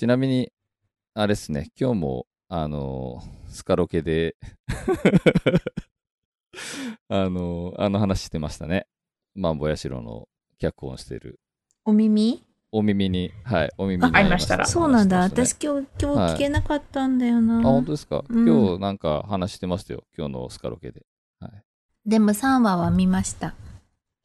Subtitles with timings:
[0.00, 0.50] ちなみに、
[1.12, 4.34] あれですね、今日も、あの、スカロケで
[7.10, 8.86] あの、あの話してましたね。
[9.34, 10.26] マンボヤシロの
[10.58, 11.38] 脚本してる。
[11.84, 12.42] お耳？
[12.72, 15.20] お耳に、はい、お耳にあありましたらそうなんだ。
[15.20, 17.58] 私今日、今日聞けなかったんだよな。
[17.58, 20.04] たねあ、本当ですか、うん今日なんか話してましたよ。
[20.16, 21.04] 今日のスカロケで。
[21.40, 21.62] はい。
[22.06, 23.54] でも3話は見ました。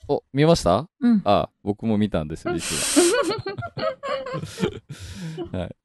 [0.08, 0.90] お、見ました？
[1.00, 1.22] うん。
[1.26, 2.76] あ、僕も見たんですよ、実
[5.52, 5.58] は。
[5.60, 5.76] はい。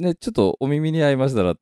[0.00, 1.58] ね、ちょっとお耳に合いましたらっ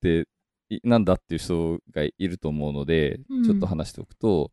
[0.00, 0.28] て、
[0.68, 4.50] いなんだっていう人がいると思うので、うんちょっと話しておくと、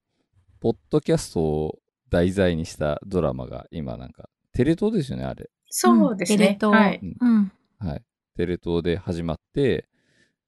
[0.60, 5.50] ポッドキャストを題材にしたドラマが今なんか、テレ東ですよね、あれ。
[5.70, 6.38] そうですね。
[6.38, 7.00] テレ東はい。
[7.02, 7.52] うん。
[7.80, 8.04] はい。
[8.38, 9.88] テレ東で始まって、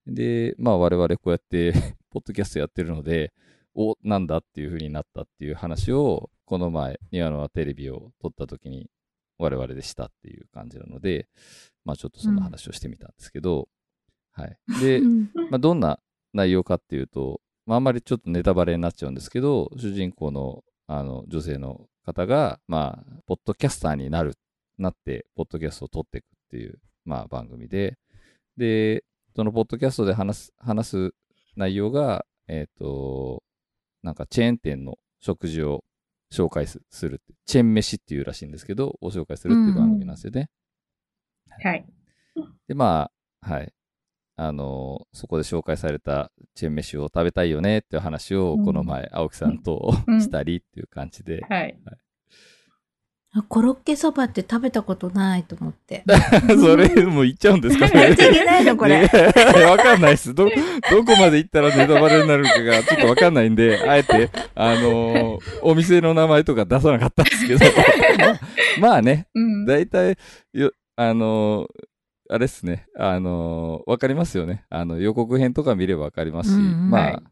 [0.05, 1.73] で、まあ我々こうやって、
[2.11, 3.33] ポッドキャストやってるので、
[3.75, 8.89] お、なんだっていう風になったっていう話を、この前、庭のテレビを撮った時に、
[9.37, 11.27] 我々でしたっていう感じなので、
[11.83, 13.67] まあちょっとそんな話をしてみたんですけど、
[14.31, 14.57] はい。
[14.79, 15.99] で、うんまあどんな
[16.33, 24.37] 内容かっていうと、まああんまりちょっとネタバレになっちゃうんですけど、主人公の、あの、女性の方が、まあ、ポッドキャスターになる、
[24.77, 27.97] なって、ポッドキャストを撮っていくっていう、まあ番組で、
[28.57, 29.03] で、
[29.35, 31.13] そのポッドキャストで話す、話す
[31.55, 33.43] 内容が、えっ、と、
[34.05, 35.83] なんかチェーン店の食事を
[36.31, 40.49] 紹介すするって、チェーン飯っていうらしいんですけど、を紹介するっていう番組なんですよね。
[41.63, 41.85] はい。
[42.67, 43.09] で、ま
[43.41, 43.73] あ、はい。
[44.37, 51.41] あのそこで紹介されたチェーン飯を食べたいよねっていう話を、うんこの前、青木さんとうんしたりっていう感じで。
[51.49, 51.79] はい。
[51.85, 51.91] あ
[53.43, 56.03] コロッケそばって食べたことないと思って。
[56.47, 59.01] それ、もう言っちゃうんですか言っちゃいけないのこれ。
[59.01, 59.09] ね
[59.65, 60.33] わかんないです。
[60.33, 67.65] ど、どこまで行ったらネタバレになるかがちょっとわかんないんで、あえて、あのーお店の名前とか出さなかったんですけど、
[68.19, 68.39] ま あ
[68.79, 69.65] まあね、うん。
[69.65, 70.17] 大体、
[70.53, 71.85] よ、あのー
[72.27, 74.63] あれっすね、あのーわかりますよね。
[74.69, 77.23] あの、予告編とか見ればわかりますし、うんうんまあ、はい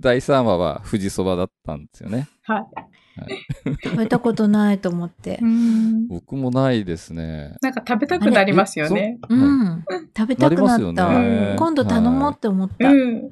[0.00, 2.28] 第3話は富士そばだったんですよね。
[2.44, 2.64] はい。
[3.84, 5.46] 食べたことないと思ってう。
[5.46, 6.08] ん。
[6.08, 7.56] 僕もないですね。
[7.62, 9.18] なんか食べたくなりますよね。
[9.28, 9.36] う？
[9.36, 9.84] ん。
[10.16, 11.08] 食べたくなった。
[11.20, 11.56] ね。
[11.58, 12.88] 今度頼もうって思った。
[12.88, 13.16] うん。
[13.24, 13.30] お、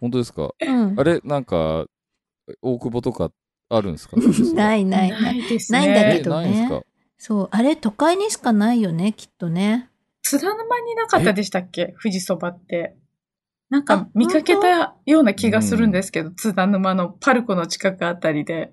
[0.00, 0.50] 本当ですか？
[0.60, 0.94] うん。
[0.98, 1.86] あれ、なんか、
[2.62, 3.30] 大久保とか
[3.68, 4.16] あるんですか？
[4.54, 5.20] ないないな。
[5.20, 5.78] ないいですね。
[5.80, 6.82] ないんだえけどないんですか？
[7.18, 7.48] そう。
[7.50, 9.90] あれ、都会にしかないよね、きっとね。
[10.22, 11.94] 津田沼になかったでしたっけ？
[12.02, 12.96] 富士そばって。
[13.70, 18.72] なんあか見かけたような気がするんですけど、津田沼のパルコの近くあたりで。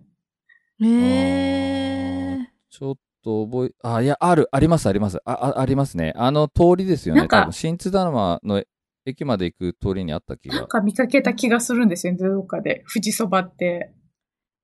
[0.82, 2.50] へえ。
[2.70, 5.20] ちょっと覚え、あ、いや、ある、あります、あります。
[5.26, 6.14] あ、あありますね。
[6.16, 7.22] あの通りですよね。
[7.22, 8.64] なんか多分新津田沼の
[9.06, 10.56] 駅まで行く通りにあった気が。
[10.56, 12.84] なんか見かけた気がするんですよね、どこかで。
[12.92, 13.92] 富士そばって。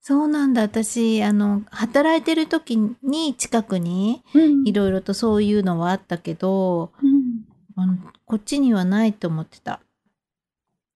[0.01, 0.63] そうなんだ。
[0.63, 7.21] 私、あの、働いてる時に近くにうんいろいろとそういうのはあったけど、うん
[7.77, 9.81] あのこっちにはないと思ってた。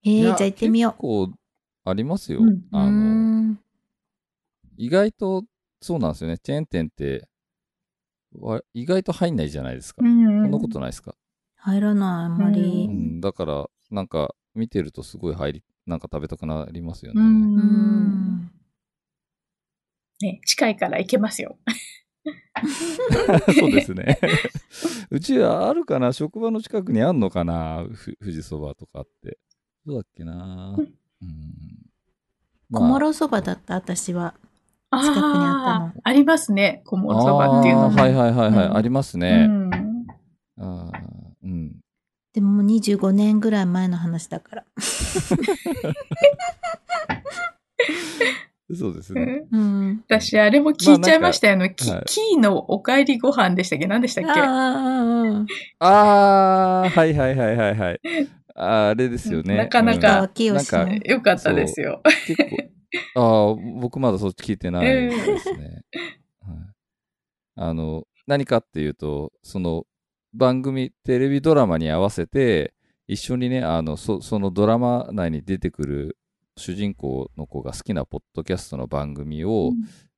[0.04, 1.30] えー、じゃあ行ってみよ結構
[1.86, 2.40] ありますよ。
[2.42, 3.60] うんあの、ん。
[4.78, 5.44] 意外と、
[5.82, 6.38] そうなんですよね。
[6.38, 7.28] チェーン店って、
[8.34, 10.04] わ意外と入んないじゃないですか。
[10.04, 11.16] うんそんなことないですか？
[11.58, 12.88] 入らない、あんまうり。
[12.88, 17.22] ん、だから、なんか、見てるとすごい入り、なんか食べたくなりますよね。
[17.22, 18.52] うんうん。
[20.22, 21.58] ね、近いから行けますよ。
[23.60, 24.18] そうですね。
[25.12, 26.14] うちはあるかな？
[26.14, 27.86] 職場の近くにあんのかな？
[27.94, 29.38] ふ富士そばとかって。
[29.86, 30.76] どうだっけな？
[30.78, 30.90] うん。
[32.70, 34.36] ま小諸そばだった、私は。
[34.96, 36.82] あ近くにあったのあありますね。
[36.86, 37.88] 小諸そばっていうのも。
[37.88, 39.46] あーはいはいはいはい、うんありますうね。
[39.48, 40.06] ん。
[40.60, 41.72] あーうん。
[42.34, 44.64] でももう25年ぐらい前の話だから。
[48.76, 49.44] そうですね。
[49.52, 50.04] うん。
[50.08, 51.54] 私、あれも聞いちゃいましたよ。
[51.54, 53.86] あの、キはいキーのお帰りご飯でしたっけ？
[53.86, 54.30] 何でしたっけ？
[55.80, 58.00] ああ、はいはいはいはいはい。
[58.56, 59.56] ああれですよね。
[59.56, 62.02] なかなかうん清なんかのよかったですよ。
[62.26, 62.58] 結構、
[63.16, 65.84] ああ、僕まだそっち聞いてないですね。
[66.42, 66.58] はい、
[67.56, 69.86] あの、何かっていうと、その
[70.34, 72.74] 番組、テレビドラマに合わせて、
[73.08, 76.18] 一緒にね、あの、そそのドラマ内に出てくる
[76.58, 79.72] 主人公の子が好きなポッドキャストの番組を、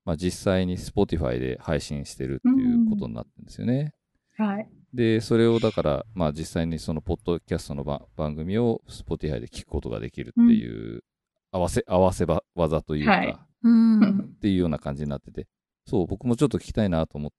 [0.06, 3.94] まあ、実際に Spotify で配信してるっていうことになってるんですよね。
[4.38, 4.70] はい。
[4.94, 11.04] で、それをだから、まあ実際にそのポッドキャストのば番組を Spotify で聞くことができるっていう、
[11.52, 14.20] 合わせ、合わせば技というか、はいうん。
[14.38, 15.48] っていうような感じになってて、
[15.86, 17.32] そう、僕もちょっと聞きたいなと思っ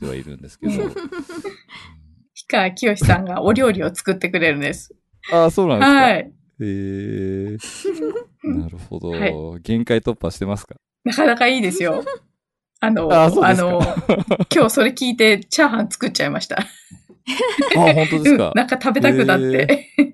[0.00, 0.96] てはいるんですけど、う ん氷
[2.48, 4.94] 川きよしさんがお料理を作ってくれるんです。
[5.32, 6.08] ああ、そうなんですか。
[6.08, 6.32] へはい。
[6.60, 7.56] え
[8.60, 9.26] なるほど、は
[9.58, 10.76] い限界突破してますか？
[11.04, 12.02] なかなかいいですよ。
[12.80, 13.80] あの、あそうですかの、
[14.54, 16.58] 今日それ聞いてチャーハン作っちゃいました。
[16.58, 16.64] あ、
[17.74, 18.52] 本当ですかうん。
[18.54, 20.05] なんか食べたくなって、ああ。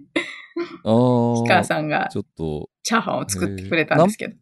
[0.82, 4.36] 氷川さんがちょっと、チャーハンを作ってくれたんですけど。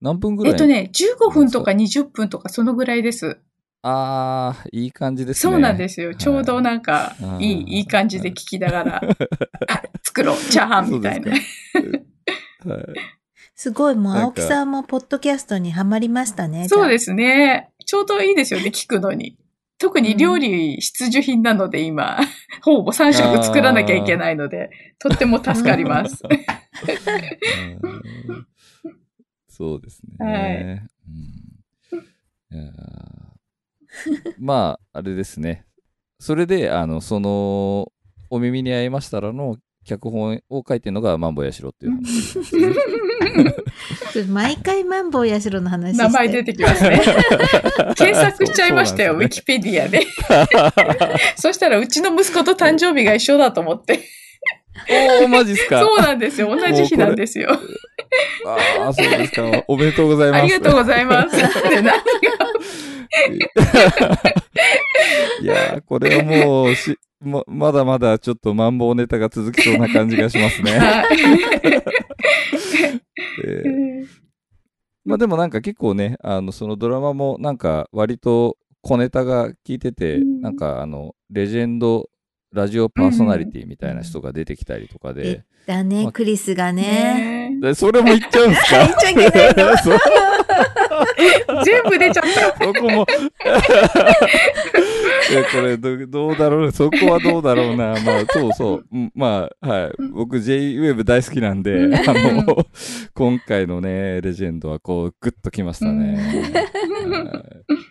[0.00, 3.38] 何分ぐらいえっとね、15分とか20分とかそのぐらいです。
[3.82, 5.52] ああ、いい感じですね。
[5.52, 6.08] そうなんですよ。
[6.08, 11.32] はいちょうどなんかあ、ーいい、いい感じで聞きながら、あ、作ろう、チャーハンみたいな。
[11.32, 11.38] はい。
[13.54, 16.68] すごい、もう青木さんもポッドキャストにはまりましたね。。
[16.68, 17.70] そうですすね。
[17.84, 19.36] ちょうどいいですよね、聞くのに。
[19.82, 22.20] 特に料理必需品なので今、
[22.62, 24.70] ほぼ3食作らなきゃいけないので、
[25.00, 26.22] とっても助かります。
[26.30, 26.30] う
[28.32, 28.46] ん。
[29.48, 30.24] そうですね。
[30.24, 30.62] はい。
[32.52, 32.60] うん。
[32.60, 32.74] いやー。
[34.38, 35.66] まあ、あれですね。
[36.20, 37.90] それで、あの、その、
[38.30, 42.74] お耳に合いましたらの脚本を書いてるのがマンボヤシロっていう話ですね。
[44.28, 47.00] 毎回マンボウヤシロの話して名前出てきますね。
[47.96, 50.06] 検索しちゃいましたよ、ウィキペディアで。
[51.36, 54.00] そしたら、うちの息子と誕生日が一緒だと思って。
[55.20, 56.54] おー、マジっすかそうなんですよ。
[56.54, 57.50] 同じ日なんですよ。
[58.46, 59.64] ああ、そうですか。
[59.68, 60.42] おめでとうございます。
[60.42, 61.36] ありがとうございます。
[61.36, 61.92] で何が
[65.40, 70.72] いやー、これはもうし、ま、まだまだちょっとマンボウネタが続きそうな感じがしますね。
[70.78, 71.06] はい。
[73.44, 74.06] えー
[75.04, 80.40] まあでもなんか結構ね、あの、そのドラマもなんか割と小ネタが効いてて、うん。
[80.40, 82.08] なんかあの、レジェンド
[82.52, 87.58] ラジオパーソナリティみたいな人が出てきたりとかで、だね、まあクリスがね。
[87.74, 88.76] それも言っちゃうんですか？
[88.86, 89.76] 言っちゃいけない
[91.64, 92.22] 全部出ちゃっ
[92.58, 92.64] た。
[92.64, 93.06] そこも
[95.32, 97.94] え、これど、どうだろうそこはどうだろうな。
[98.04, 98.84] まあ、そうそう。
[98.92, 99.92] うんまあ、はい。
[100.12, 102.66] 僕、J-Wave 大好きなんで、うんあの、
[103.14, 106.16] 今回のね、レジェンドはこう、グッときましたね。
[106.16, 107.82] はい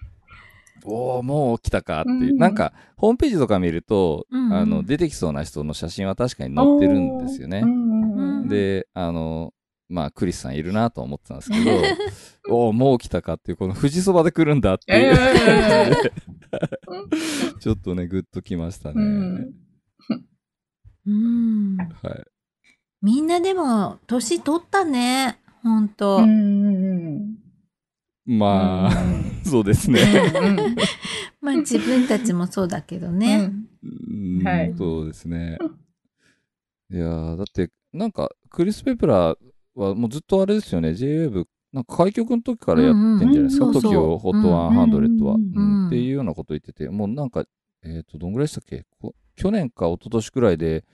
[0.84, 2.34] おおもう来たかっていう。
[2.34, 9.54] うんなんか、ホームページとか見ると、うんうんあの、出てきそうな人の写真は確かに載ってるんですよねうんで、あの、
[9.92, 11.72] まあ、クリスさんいるなとは思ってたんですけど、
[12.50, 15.16] おおもう来たかっていう、この富士そばで来るんだっていう。
[15.16, 15.92] え
[17.60, 18.96] ちょっとね、グッときましたね。
[18.96, 19.54] うん
[21.08, 21.78] うん。
[21.78, 22.24] はい。
[23.02, 25.40] みんなでも、年取ったね。
[25.64, 26.18] ほんと。
[26.18, 27.38] うんうん
[28.26, 28.92] まあ、
[29.44, 30.00] そうですね。
[30.42, 30.76] うん
[31.42, 33.38] まあ自分たちもそうだけどうね。
[33.48, 35.58] んうんはいそうですね。
[36.92, 39.38] いやーだって、なんか、クリス・ペプラー
[39.76, 47.44] はもうずっとあれですよね、JWave、なんか開局の時からやってんじゃないですか、TOKIO HOT100 は、うんうんうんっていうようなこと言ってて、もうなんか、
[47.84, 48.86] えっ、と、どんぐらいでしたっけ？
[49.02, 50.86] こ去年か一昨年くらいで、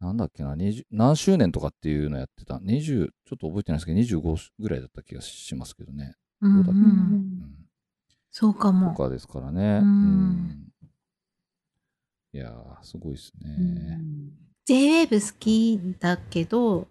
[0.00, 6.14] なんだっけな、20何周年とかっていうのやってた、20、ちょっと覚えてないですけど、25ぐらいだった気がしますけどね。
[6.42, 7.54] うんうどうだったんうん。
[8.30, 8.94] そうかとも。
[8.94, 9.80] かですからね。
[9.82, 9.88] うん。
[9.88, 10.72] うん。
[12.34, 14.00] いやー、すごいですね。
[14.66, 16.88] J-Wave 好きだけど、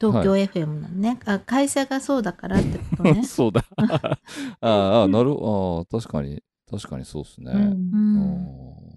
[0.00, 1.38] 東京 FM なのね、あ。
[1.40, 3.22] 会社がそうだからってことね。
[3.24, 3.64] そうだ。
[3.76, 4.18] あ
[4.60, 7.52] ああ、なるああ、確かに、確かにそうですね。
[7.52, 8.18] うんうん。
[8.18, 8.96] あー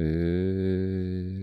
[0.00, 1.42] え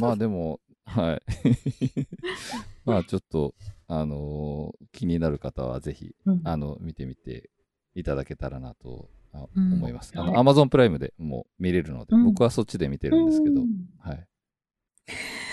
[0.00, 1.22] まあでも、はい。
[2.84, 3.54] まあちょっと、
[3.86, 7.50] あのー気になる方はぜひ、うんあの、見てみて
[7.94, 9.10] いただけたらなと
[9.56, 10.12] 思います。
[10.14, 13.62] あの、はい Amazon プライムでもう見れるので、うん僕はそっちで見てるんですけど、
[13.98, 14.28] はい。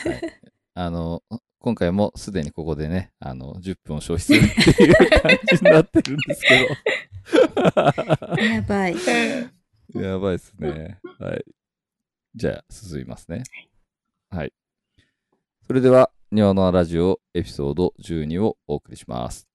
[0.06, 0.42] はい。
[0.74, 1.24] あの、
[1.64, 6.68] 今回もすでにここでね、あの、10分を消費するっていう感じになってるんですけ
[8.44, 8.96] やばい。
[9.94, 10.02] ど。
[10.02, 11.00] やばいですね。
[11.20, 11.46] はい。
[12.34, 13.44] じゃあ、進みますね。
[14.32, 14.54] はい。
[15.68, 19.48] それでは、庭のラジオエピソード12をお送りします。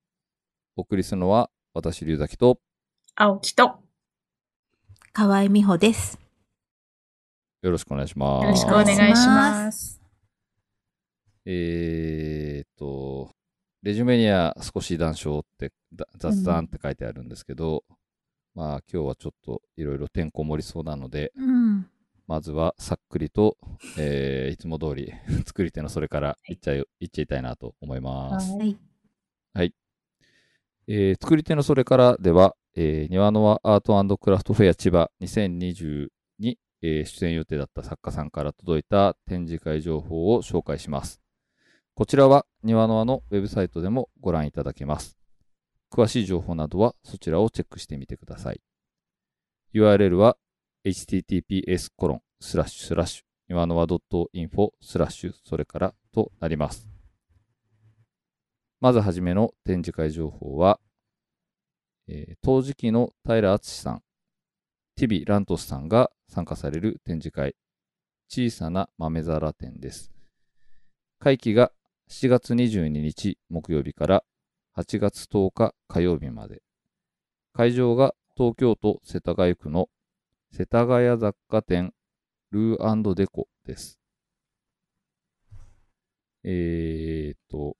[0.76, 2.60] お送りするのは、私、龍崎と、
[3.16, 3.80] 青木と、よ
[5.12, 6.20] 河合美穂です。
[7.62, 8.46] よろしくお願いします。
[8.46, 10.05] ろしくお願いします。
[11.49, 13.31] えーっと、
[13.83, 17.85] レジュメには少し談笑って、だ雑談って書いてあるんですけど、
[18.55, 21.87] まあ今日はちょっといろいろてんこ盛りそうなので、うん。
[22.26, 23.57] まずはさっくりと、
[23.97, 25.12] えーいつも通り
[25.47, 28.53] 作り手のそれからいっちゃい、いっちゃいたいなと思います。
[28.57, 28.76] はい
[29.55, 29.75] はい。
[30.88, 36.09] えー作り手のそれからでは、えー庭の輪アートクラフトフェア千葉2020
[36.41, 41.21] に、えー出演予定だった作家さんから届いた展示会情報を紹介します。
[41.99, 45.17] こちらは庭の輪のウェブサイトでもご覧いただけます。
[45.91, 48.61] 詳しい情報などはそちらをチェックしてみてください。
[49.73, 50.37] URL は
[50.85, 56.87] https コロンスラッシュスラッシュ庭の輪 .info スラッシュそれからとなります。
[58.79, 60.79] まずはじめの展示会情報は、
[62.09, 64.03] えー陶磁器の平敦さん、
[64.97, 67.57] ティビ・ラントスさんが参加される展示会、
[68.29, 70.12] 小さな豆皿店です。
[71.19, 71.73] 会期が
[72.08, 74.25] 7月22日木曜日から
[74.76, 76.62] 8月10日火曜日まで。
[77.52, 79.88] 会場が東京都世田谷区の
[80.52, 81.92] 世田谷雑貨店
[82.52, 83.98] ルーデコです。
[86.44, 87.76] えーっと、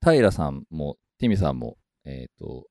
[0.00, 2.68] 平さんも、ティミさんも、えーっと、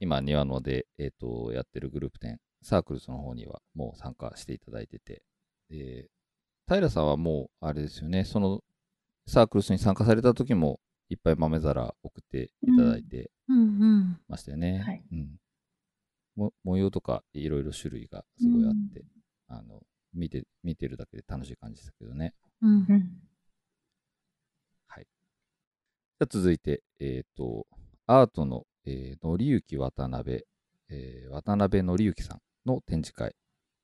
[0.00, 5.22] 今、庭野で、えーっと、やってるグループ展、サークルズの方にはもう参加していただいてて、
[5.68, 6.08] で、
[6.66, 8.64] 平さんはもう、あれですよね、その、
[9.30, 14.20] サークルスに参加された時も、いっぱい豆皿送っていただいてうんうん。
[14.28, 15.04] ましたよね。
[16.64, 19.04] 模様とかいろいろ種類がすごいあって、
[19.46, 19.82] あの、
[20.12, 22.34] 見て、見てるだけで楽しい感じですけどね。
[22.60, 22.92] うんう。
[22.92, 23.10] ん。
[24.88, 25.04] はい。
[25.04, 27.68] じゃあ続いて、えっ、と、
[28.06, 30.44] アートの、えー、のりゆき渡辺、
[30.88, 33.36] えー渡辺のりゆきさんの展示会、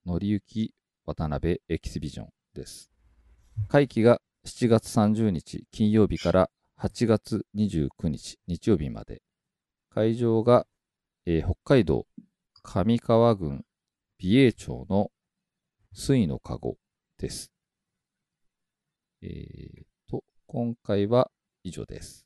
[0.06, 0.74] のりゆき
[1.04, 2.90] 渡辺エキシビジョンです。
[3.68, 6.50] 会期が7月30日金曜日から
[6.80, 9.20] 8月29日日曜日まで。
[9.92, 10.68] 会場が、
[11.26, 12.06] えー北海道
[12.62, 13.64] 上川郡
[14.18, 15.10] 美瑛町の
[15.92, 16.76] 水の籠
[17.18, 17.50] です。
[19.20, 21.28] えーと、今回は
[21.64, 22.24] 以上です。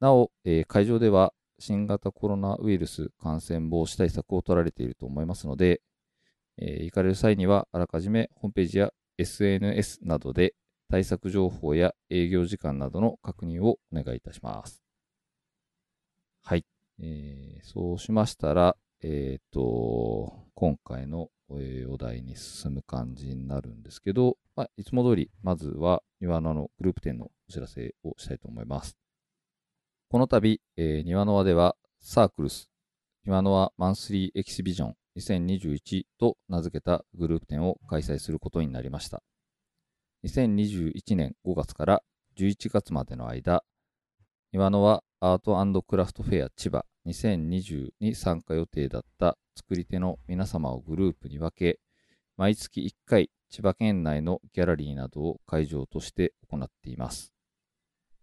[0.00, 5.80] なお、えー会場では新型コロナウイルス感染防止対策を取られていると思いますので、
[6.58, 10.54] えー行かれる際にはあらかじめホームページや SNS などで
[10.90, 14.82] 対策情報や営業時間などの確認をお願いいたします。
[16.42, 16.64] はい。
[17.00, 28.96] えーそうしましたら、えっ、と、今回の、お題に進む感じになるんですけど、まあ、いつも通り、まずは、庭野のグループ展のお知らせをしたいと思います。
[30.10, 32.70] この度、えー、庭の輪では、サークルス、
[33.24, 39.22] 庭の輪マンスリーエキシビジョン2021と名付けたグループ展を開催することになりました。
[40.24, 42.02] 2021年5月から
[42.36, 43.62] 11月までの間、
[44.52, 51.78] 庭の輪アートクラフトフェア千葉2020に参加予定だった作り手の皆様をグループに分け、
[52.36, 57.32] 毎月1回千葉県内のギャラリーなどを会場として行っています。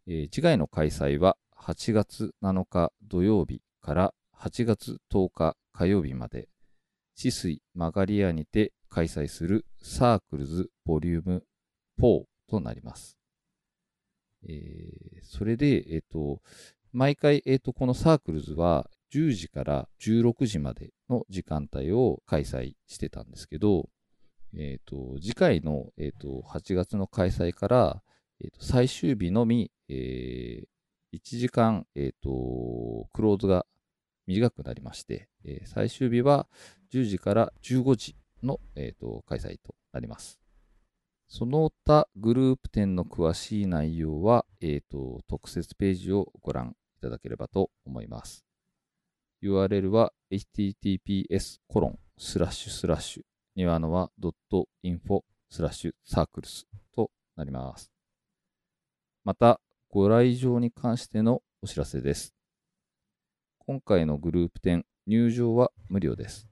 [0.07, 6.49] えー次回の開催は8月7日土曜日から8月10日火曜日まで、
[7.17, 11.43] 止水マガリアにて開催するサークルズボリューム
[12.01, 13.17] 4となります。
[14.47, 16.39] えーそれで、えっ、と、
[16.93, 23.89] 毎回、えっ、と、このサークルズは10時から16時までの時間帯を開催してたんですけど、
[24.55, 28.03] えっ、と、次回の、えっ、と、8月の開催から、
[28.41, 30.67] えっ、と、最終日のみ、えー
[31.13, 33.65] 1時間、えっ、と、クローズが
[34.27, 36.47] 短くなりまして、えー最終日は
[36.93, 40.44] 10時から15時の、えーと開催となります。
[41.27, 48.45] その他グループ展の詳しい内容は、えーと特設ページをご覧いただければと思います。
[49.43, 53.23] URL は https コロンスラッシュスラッシュ
[53.55, 54.09] にわのわ
[54.83, 56.65] .info スラッシュサークルス
[56.95, 57.91] となります。
[59.23, 62.35] また、ご来場に関してのお知らせです。
[63.59, 66.47] 今回のグループ展、入場は無料です。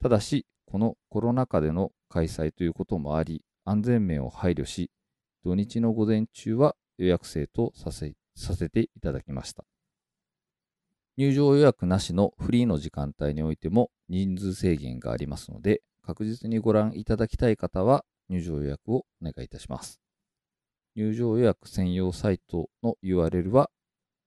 [0.00, 4.90] ただし、このコロナ禍での開催ということもあり、安全面を配慮し、
[5.44, 9.64] 土日の午前中は予約制とさせさせていただきました。
[11.16, 20.00] 入場予約なしのフリーの時間帯においても人数制限がありますので、確実にご覧いただきたい方は入場予約をお願いいたします。
[20.94, 23.70] 入場予約専用サイトの URL は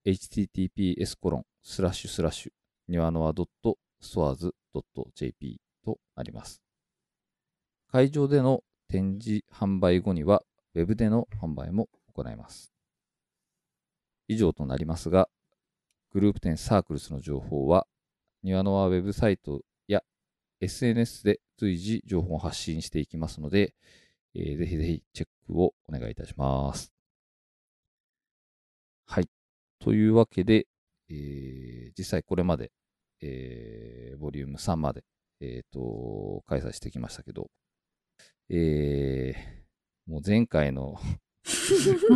[0.05, 2.51] https コロンスラッシュスラッシュ
[2.87, 6.61] にわのわ .stores.jp となります。
[7.91, 8.63] 会場での
[8.95, 10.41] 展示販売後には
[10.73, 12.71] Web での販売も行います。
[14.29, 15.27] 以上となりますが、
[16.11, 17.87] グループ展サークルスの情報は、
[18.41, 20.01] 庭の輪ウェブサイトや
[20.61, 23.73] SNS で随時情報を発信していきますので、
[24.33, 26.93] えーぜひぜひチェックをお願いいたします。
[29.07, 29.27] はい。
[29.79, 30.67] というわけで、
[31.09, 32.71] えー実際これまで、
[33.21, 35.03] えーボリューム3まで、
[35.41, 37.49] えっ、と、開催してきましたけど、
[38.49, 39.55] えー
[40.07, 40.99] もう前回の、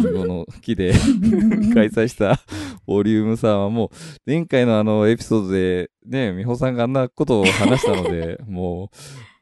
[0.03, 0.93] リの木で
[1.74, 2.39] 開催した
[2.86, 3.89] ボリューム3はもう、
[4.27, 8.91] 前回のあのエピソードで、ね、美穂さんがあんなことを話したので、 も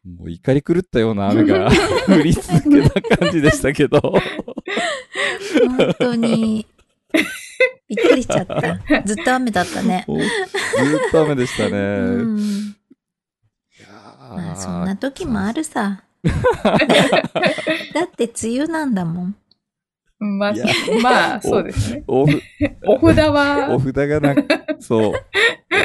[0.05, 1.69] う、もう怒り狂ったような雨が
[2.07, 6.65] 降り続けた感じでしたけど、本当に、
[7.89, 9.01] びっくりしちゃった。
[9.03, 10.05] ずっと雨だったね。
[10.07, 11.77] ずっと雨でしたね。
[11.77, 12.75] うん。
[14.29, 16.06] まあ、そんな時もあるさ。
[17.93, 19.35] だって梅雨なんだもん。
[20.19, 20.53] まあ
[21.03, 22.03] まあ、そうですね。
[22.07, 22.41] おふ
[22.85, 24.47] お札はお、札がなく、
[24.79, 25.13] そう。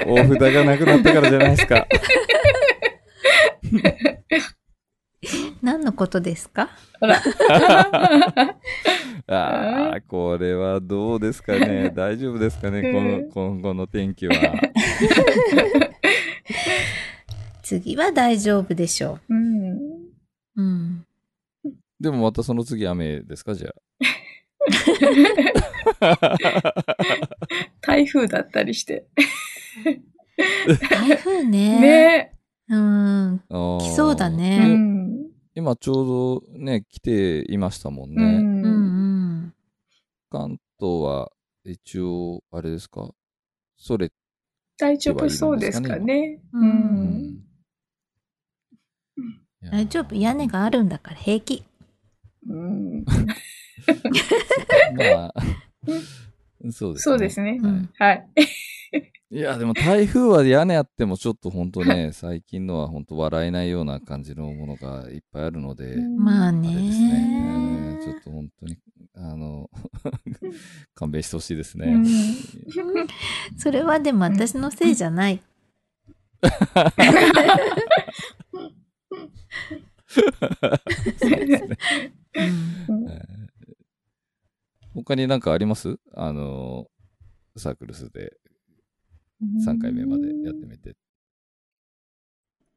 [0.06, 1.86] お札がなくなったからじゃないですか。
[5.62, 6.70] 何のことですか？
[9.28, 11.92] あ あ、これはどうですかね？
[11.94, 12.82] 大丈夫ですかね？
[12.90, 14.34] この、今後の天気は。
[17.62, 19.78] 次は大丈夫でしょうん。
[20.56, 20.62] う。
[20.62, 21.06] うん。
[22.00, 23.54] でもまたその次雨ですか？
[23.54, 23.70] じゃ
[27.80, 29.06] 台風だったりして。
[30.90, 31.80] 台風ね。
[31.80, 32.34] ね
[32.68, 33.34] うん。
[33.48, 33.76] あ。
[33.76, 34.58] あ来そうだうね。
[34.74, 35.26] ん。
[35.54, 38.24] 今ちょうどね、来ていましたもんうね。
[38.24, 38.64] うんん。
[38.64, 38.68] う
[39.48, 39.54] ん。
[40.30, 41.30] 関東は
[41.64, 43.10] 一応、あれですか
[43.76, 44.10] それ、
[44.78, 46.40] 大丈夫そうですかね。
[46.52, 46.70] ううん。
[46.70, 47.44] うん
[49.70, 50.14] 大丈夫？
[50.14, 51.64] 屋根があるんだから平気。
[52.48, 53.04] うん。
[54.96, 55.34] まあ、
[56.70, 56.98] そうですね。
[56.98, 57.66] そうですねう。
[57.66, 57.90] ん。
[57.98, 58.26] はい。
[59.30, 67.96] いや、でも台風は屋根あってもちょっと本当ね、最近のは本当笑えないような感じのものがいっぱいあるので、まああれですね。
[67.96, 67.98] ね。
[68.02, 68.76] ちょっと本当に、
[69.14, 69.70] あの、
[70.94, 72.06] 勘弁してほしいですねうん。
[73.56, 75.40] それはでも私のせいじゃない。
[84.94, 85.98] 他になんかあります？
[86.14, 86.86] あの、
[87.56, 88.36] サークルスで
[89.66, 90.96] 3回目までやってみて。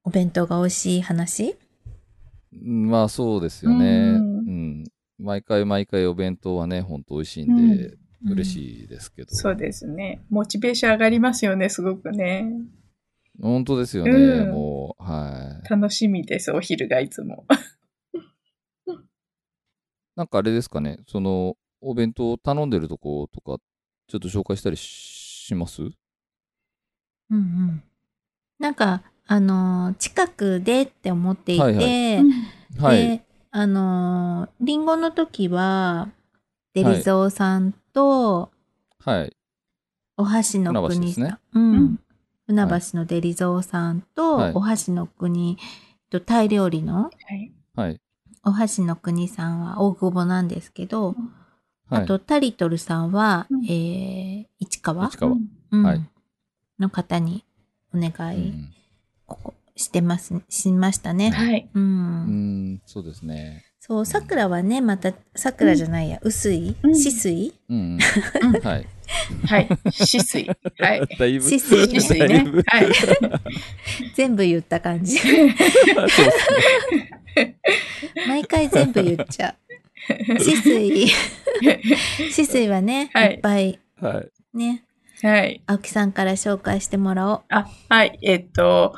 [0.04, 1.56] お弁当が美味しい話？
[2.54, 4.12] うんまあそうですよね。
[4.18, 4.84] ううんん。
[5.18, 7.98] 毎回毎回お弁当はね、本当美味しいんで、
[8.30, 8.46] 嬉い。
[8.46, 9.36] しいですけど。
[9.36, 10.22] そうですね。
[10.30, 12.50] モチベーション上がりますよね、すごくね。
[13.42, 15.70] 本当ですよね、うんもう、はい。
[15.70, 17.46] 楽しみです、お昼がいつも。
[20.16, 23.62] なんかあれですかね、その、お弁当頼んでるとことか、
[24.08, 25.82] ちょっと紹介したりします？
[25.82, 25.92] うん
[27.32, 27.84] うん。
[28.60, 31.82] なんか、あのー近くでって思っていて、はいは
[32.82, 32.98] はい。
[33.18, 36.10] で、あのーリンゴの時は、
[36.74, 38.52] デリゾーさんと、
[39.00, 39.36] はい。
[40.18, 42.00] お箸の国さん、ですねうん。
[42.48, 45.58] 船橋のデリゾーさんと、はいお箸の国、
[46.10, 47.52] とタイ料理のはい。
[47.76, 48.02] はい。
[48.44, 51.16] お箸の国さんは大久保なんですけど、
[51.90, 52.04] はい。
[52.04, 55.34] あとタリトルさんは、うんえー、市川市川
[55.72, 56.10] うんはい
[56.80, 57.46] の方に
[57.94, 58.70] お願うい、ん
[59.26, 61.32] ここしてます、しましたね。
[61.32, 61.70] はい。
[61.74, 61.84] うん。
[61.84, 61.88] う
[62.76, 63.64] ん、そうですね。
[63.88, 66.76] そう、桜はね、また、桜じゃないや、薄い？
[66.82, 68.00] うん止水うん、
[68.42, 68.52] うん。
[68.62, 68.88] はい。
[69.46, 69.68] はい。
[69.68, 70.48] 止水。
[70.80, 71.08] はい。
[71.20, 72.18] だいぶ、止水止水。
[72.28, 72.88] ねはい。
[74.16, 75.20] 全部言った感じ。
[78.28, 79.54] 毎回全部言っちゃ
[80.10, 80.14] う。
[80.34, 81.06] 止水。
[82.32, 84.58] 止水はね、はいいっぱいはい。
[84.58, 84.84] ね、
[85.22, 85.62] はい。
[85.68, 87.44] 青木さんから紹介してもらおう。
[87.50, 88.18] あ、はい。
[88.24, 88.96] えっと、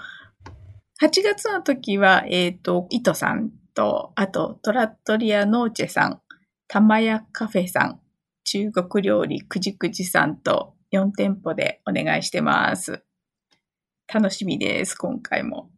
[1.02, 6.22] 8月の時は、えっと、糸さんと、あと、トラットリアノーチェさん、
[6.68, 8.00] 玉屋カフェさん、
[8.44, 13.04] 中国料理くじくじさんと4店舗でお願いしてます。
[14.12, 15.70] 楽しみです、今回も。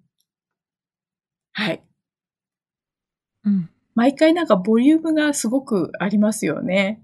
[1.51, 1.83] はい。
[3.43, 3.69] うん。
[3.95, 7.03] 毎回なんかボリュームがすごくありますよね。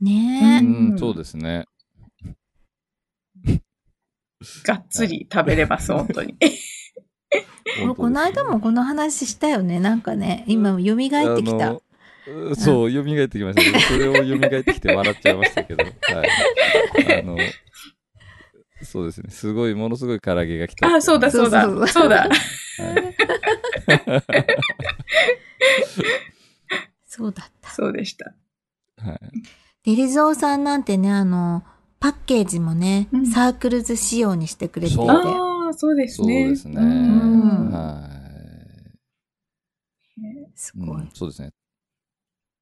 [0.00, 0.64] ねえ。
[0.64, 1.66] うん、そうですね。
[4.64, 6.38] がっつり食べれます、本当に。
[7.82, 9.80] 俺この間もこの話したよね。
[9.80, 11.80] なんかね、今蘇ってきた。
[12.56, 13.80] そう、蘇ってきましたね。
[13.80, 15.84] それを蘇ってきて笑っちゃいましたけど。
[15.84, 17.20] はい。
[17.20, 17.36] あの、
[18.82, 19.30] そうですね。
[19.30, 20.94] すごい、ものすごい唐揚げが来た。
[20.94, 22.20] あ、そうだ、そうだ、そうだ。
[22.20, 22.30] はい
[27.06, 27.70] そうだった。
[27.70, 28.34] そうでした。
[28.96, 29.20] はい。
[29.84, 31.62] デリゾーさんなんてね、あの、
[32.00, 35.02] パッケージもね、うんサークルズ仕様にしてくれていて。
[35.74, 36.48] そうああ、そうですそうね。
[36.50, 36.80] ですね。
[36.80, 38.98] んはい。
[40.54, 41.02] すごい。
[41.02, 41.50] うんそうですね。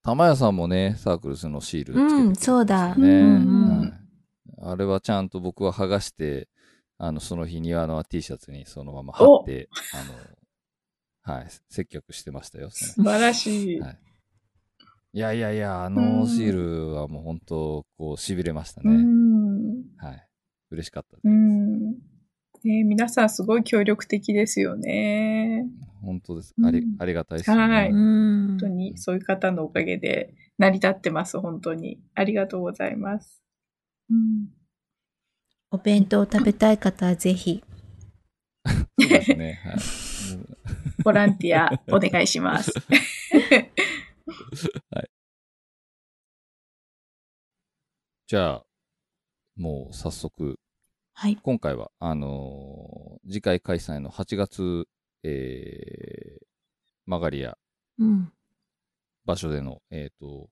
[0.02, 2.94] 玉屋さんもね、サークルスのシールつけてくれてうん、そうだ。
[2.96, 3.92] うんうんはい
[4.64, 6.48] あれはちゃんと僕は剥がして、
[6.98, 10.38] あの、その日庭の T シャツにそのまま貼って、あの、
[11.22, 12.70] はい、接客してましたよ。
[12.70, 13.78] そ素晴らしい。
[13.80, 13.98] のはい、
[15.14, 19.04] いやいやいや、あうんのシールはもう本当、こう、痺れましたうね。
[19.04, 19.82] ん。
[19.96, 20.28] はい。
[20.70, 21.28] 嬉しかったです。
[22.64, 22.70] うん。
[22.70, 25.66] ね皆さんすごい協力的ですよね。
[26.02, 26.54] 本当です。
[26.64, 27.62] ありうん、ありがたいですよね。
[27.62, 32.00] はいうん本当にそういう方のおかげで成り立ってます、本当に。
[32.14, 33.42] ありがとうございます。
[34.10, 34.48] うん。
[35.70, 37.64] お弁当を食べたい方はぜひ。
[38.98, 39.60] そうですね。
[39.64, 39.76] はい。
[41.02, 42.72] ボランティアお願いします。
[48.26, 48.64] じゃあ、
[49.56, 50.58] もう早速、
[51.14, 51.36] はい。
[51.36, 54.88] 今回は、あのー次回開催の8月、
[55.22, 56.44] えー、
[57.06, 57.56] マガリア
[57.98, 58.32] うん。
[59.24, 60.48] 場所での、えっ、と、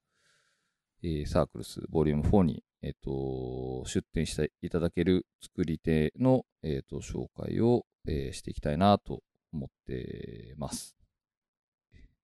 [1.03, 10.95] えーサークルスボリューム4に、えっ、と、出展していただける作り手の、えっ、と、紹介を、えーしていきたいなと思ってます。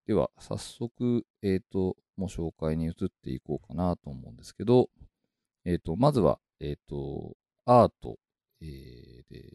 [0.07, 2.93] では、早速、えっ、と、もう紹介に移っ
[3.25, 4.91] ていこうかなと思うんですけど、
[5.65, 8.19] えっ、と、まずは、えっ、と、アート、
[8.61, 9.53] えーで、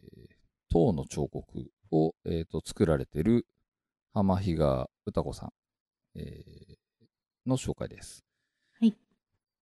[0.70, 3.46] 塔の彫刻を、えっ、と、作られている
[4.14, 5.52] 浜比嘉歌子さん、
[6.14, 6.82] えー
[7.44, 8.24] の紹介です。
[8.80, 8.94] はい。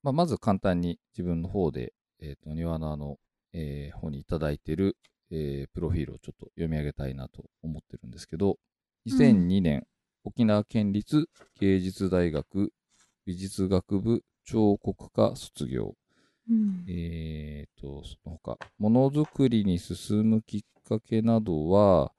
[0.02, 3.16] まあ、まず簡単に自分の方で、えっ、と、庭のあの、
[3.52, 4.96] えー方にいただいている、
[5.30, 8.58] えープロフィールをちょっと読み上げたいなと思ってるんですけど、
[9.06, 9.86] 2002年、
[10.24, 12.72] 沖縄県立芸術大学
[13.24, 15.94] 美術学部彫刻科卒業。
[16.48, 16.84] うん。
[16.88, 22.12] えー、と、その他、ものづくりに進むきっかけなどは、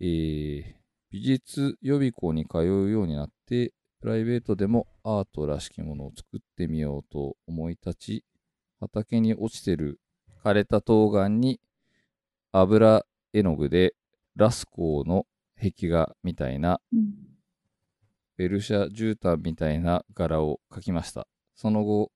[0.00, 0.78] えー
[1.10, 8.24] 美術予備校に通うようになって、プライベートでもアートらしきものを作ってみようと思い立ち、
[8.78, 9.98] 畑に落ちてる
[10.44, 11.60] 枯れた冬瓜に
[12.52, 13.94] 油絵の具で
[14.36, 17.14] ラスコーの壁画みたいなうん
[18.36, 21.26] ベルシャ絨毯みたいな柄を描きました。
[21.56, 22.12] その後、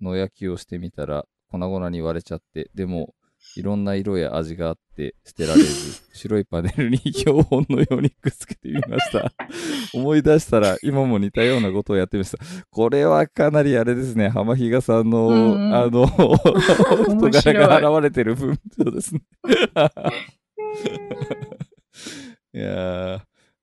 [0.00, 3.14] 野焼きをしてみたら粉々に割れちゃって、でも、
[3.54, 9.32] いろんな色や味があって捨てられず、 白いパネルに標本のようにくっつけてみました。
[9.94, 12.44] 思い出したら今も似たようなことをやってみました。
[12.70, 19.20] これはかなりあれですね、浜比嘉さんの、うんうんあの、人柄が現れてる文章ですね。
[22.52, 23.20] いやー、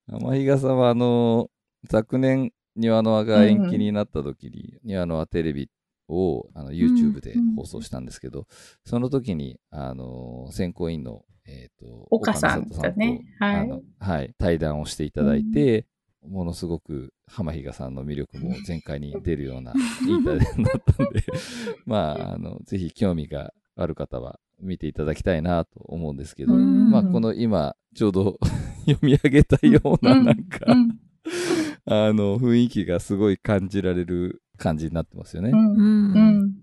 [0.08, 1.50] 浜比嘉さんはあの、
[1.90, 5.70] 昨年、庭の輪が延期になった時に、庭の輪テレビ
[6.10, 7.56] をあの YouTube でうん。
[7.56, 8.48] 放送したんですけど、
[8.86, 13.22] その時に、あの、選考委員の、えっ、と、岡さん岡だね。
[13.40, 13.56] とはい。
[13.58, 15.86] あのはい、対談をしていただいて、
[16.28, 21.24] ものすごく浜比嘉さんの魅力も全開に出るような、いい対談だったんで、
[21.86, 26.90] まあ、あの、ぜひ興味がある方は見ていただきたいなと思うんですけど、うん。
[26.90, 28.40] まあ、この今、ちょうど
[28.86, 31.00] 読み上げたような、なんか、うん
[31.86, 35.50] あの、雰囲気がすごい感じられる感じになってますよね。
[35.52, 35.74] うんう。
[35.76, 36.56] うんん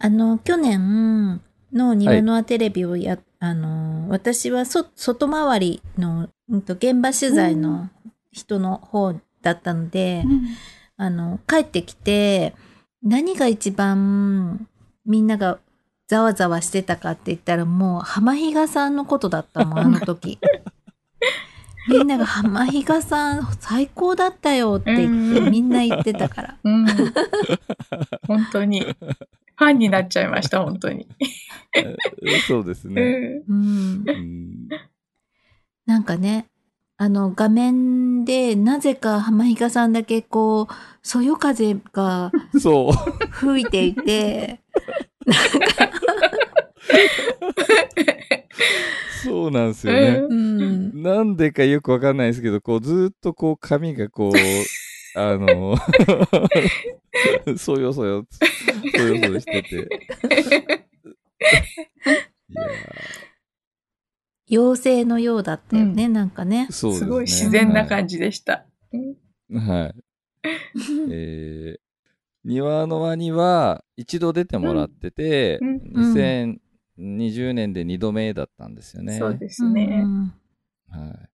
[0.00, 1.40] あの、去年
[1.72, 7.90] の庭の輪テレビをや、あの、私はそ外回りの、うんと現場取材の
[8.32, 10.24] 人の方だったので、
[10.96, 12.54] あの、帰ってきて、
[13.02, 14.68] 何が一番
[15.04, 15.58] みんなが
[16.08, 20.38] ざわざわしてたかって言ったらもう浜比嘉さんのことだったもん、あの時。
[21.88, 26.56] みんなが浜比嘉さん最高だったよって言ってうんみんな言ってたから。
[26.62, 26.86] うん。
[28.26, 28.82] 本当に。
[29.56, 31.08] ファンになっちゃいました、本当に。
[32.46, 33.02] そうですうね。
[33.02, 34.04] んうん。
[34.06, 34.68] うん
[35.86, 36.46] なんかね、
[36.98, 42.92] あの画面でなぜか浜比嘉さんだけこう、そよ風がそう。
[43.30, 44.60] 吹いていて、
[49.22, 50.08] そうなんですよね。
[50.28, 51.02] うん。
[51.02, 54.32] なんでかよくわかんないですけど、こう、ずーっとこう、髪がこう、
[55.18, 55.76] あの、
[57.56, 58.26] そよそよ、
[58.94, 59.88] そよそよしてて。
[62.50, 62.62] いや
[64.50, 66.72] 妖精のようだったよね、なんかねー。
[66.72, 67.06] そうですね。
[67.06, 68.64] すごい自然な感じでした。
[68.92, 69.16] うん
[69.58, 69.78] はい。
[69.80, 69.94] はい。
[71.10, 71.80] えー、
[72.44, 76.54] 庭の輪には一度出てもらってて、うん
[76.98, 79.18] 2020年で2度目だったんですよね。
[79.18, 80.02] そうですね。
[80.04, 80.32] うん
[80.90, 81.28] はい。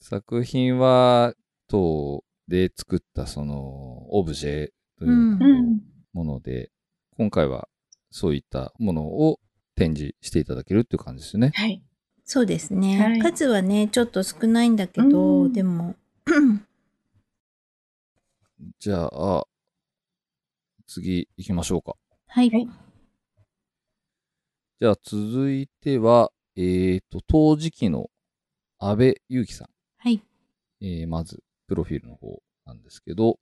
[0.00, 1.34] 作品は、
[1.66, 5.80] 塔で作ったその、オブジェといううんうん。
[6.12, 6.70] もので、
[7.16, 7.68] 今回は
[8.10, 9.40] そういったものを
[9.74, 11.52] 展示していただけるっていう感じですね。
[11.54, 11.82] はい。
[12.24, 15.94] そうですね、はい数はね、ちょっと少ないんだけど、うんでも、
[18.78, 19.46] じゃあ、
[20.86, 21.96] 次行きましょうか。
[22.28, 22.50] はい。
[22.50, 22.83] はい
[24.84, 28.10] じゃあ続いては、えっ、と、陶磁器の
[28.78, 29.68] 安倍祐樹さん。
[29.96, 30.22] はい。
[30.82, 33.38] えーまず、プロフィールの方なんですけど、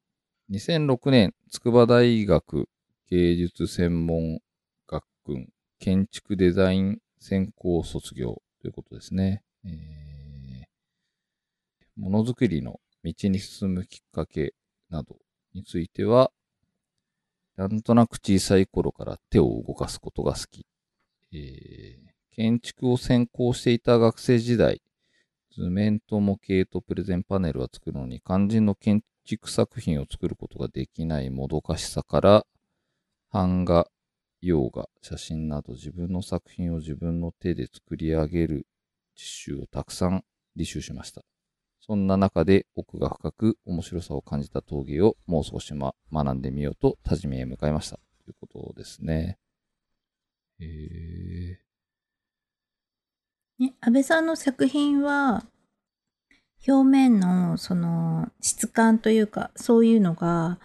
[0.53, 2.69] 2006年、筑波大学
[3.11, 4.39] 芸術専門
[4.87, 5.49] 学群
[5.81, 9.43] 建築デザイン専攻卒業ということですね。
[9.65, 10.65] えー
[11.97, 14.55] ものづくりの道に進むきっかけ
[14.91, 15.17] など
[15.55, 16.31] については、
[17.57, 20.67] なんとなく小さい頃から手を動かすことが好き。
[21.33, 24.81] えー建築を専攻していた学生時代、
[25.55, 32.47] 図面と模型とプレゼンパネルは作るのに肝心の建築作品を作ることができないもどかしさから、
[33.31, 33.87] 版画、
[34.41, 38.67] 洋画、写真など自分の作品を自分の手で作り上げる
[39.15, 40.25] 実習をたくさん
[40.57, 41.23] 履修しました。
[41.81, 47.99] そんな中で奥が深く面白さを感じた陶芸をもう少し、ま、学んでみようと多治見へ向かいました。
[48.25, 49.42] ということですね。
[50.63, 51.59] へえ
[53.59, 55.45] ね、安倍さんの作品は、
[56.67, 60.59] 表面のその質感というか、そういうのが、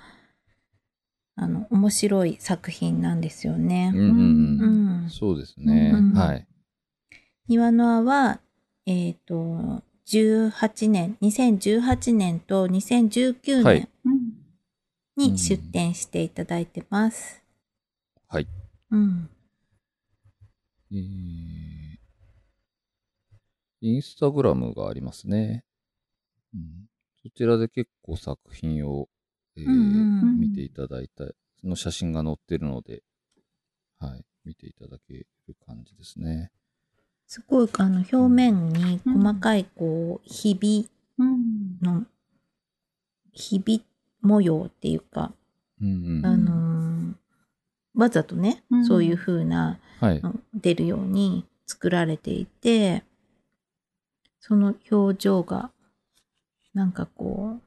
[1.36, 3.91] あの、面白い作品なんですよね。
[3.93, 5.03] うんうんうん。
[5.03, 5.91] うんそうですね。
[5.93, 6.47] うんはい。
[7.47, 8.39] 庭の輪は、
[8.86, 14.38] えっ、と、18年、2018年と2019はい年うん
[15.17, 17.43] に出展していただいてます。
[18.27, 18.47] はい。
[18.91, 19.29] うん。
[20.91, 21.97] えー
[23.80, 25.63] インスタグラムがありますね。
[26.54, 26.88] うん、
[27.21, 29.08] そちらで結構作品を、
[29.56, 31.26] えーうんうん見ていただいた、
[31.62, 33.04] その写真が載ってるので、
[34.00, 35.28] はい、見ていただける
[35.65, 36.52] 感じですね。
[37.28, 42.06] すごい、あの、表面に細かい、こう、ひびうんの、
[43.32, 43.84] ひび
[44.21, 45.34] 模様っていうか、
[45.82, 46.26] うんうん。
[46.26, 46.66] あのー
[47.97, 50.21] わざとね、うんそういう風な、はい。
[50.21, 53.03] の出るように作られていて、
[54.39, 55.71] その表情が、
[56.73, 57.62] なんかこう、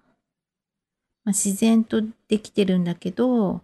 [1.24, 3.60] まあ、自然とできてるんだけど、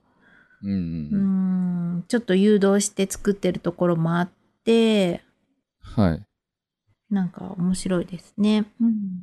[0.62, 1.98] うんうーうん。
[1.98, 4.28] ん、ちょっと誘導して作ってるところもあっ
[4.64, 5.22] て、
[5.80, 6.22] はい。
[7.08, 8.66] なんか面白いですね。
[8.80, 9.22] うん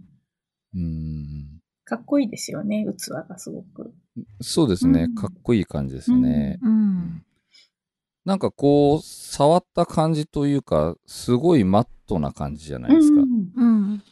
[0.76, 1.60] うん。
[1.84, 3.94] かっこいいですよね、器がすごく。
[4.42, 6.60] そうですね、うんかっこいい感じですね。
[6.62, 7.26] うん。
[8.26, 13.22] なんかこう、触った感じというか、すごいマットな感じじゃないですか。
[13.22, 14.04] うんうん。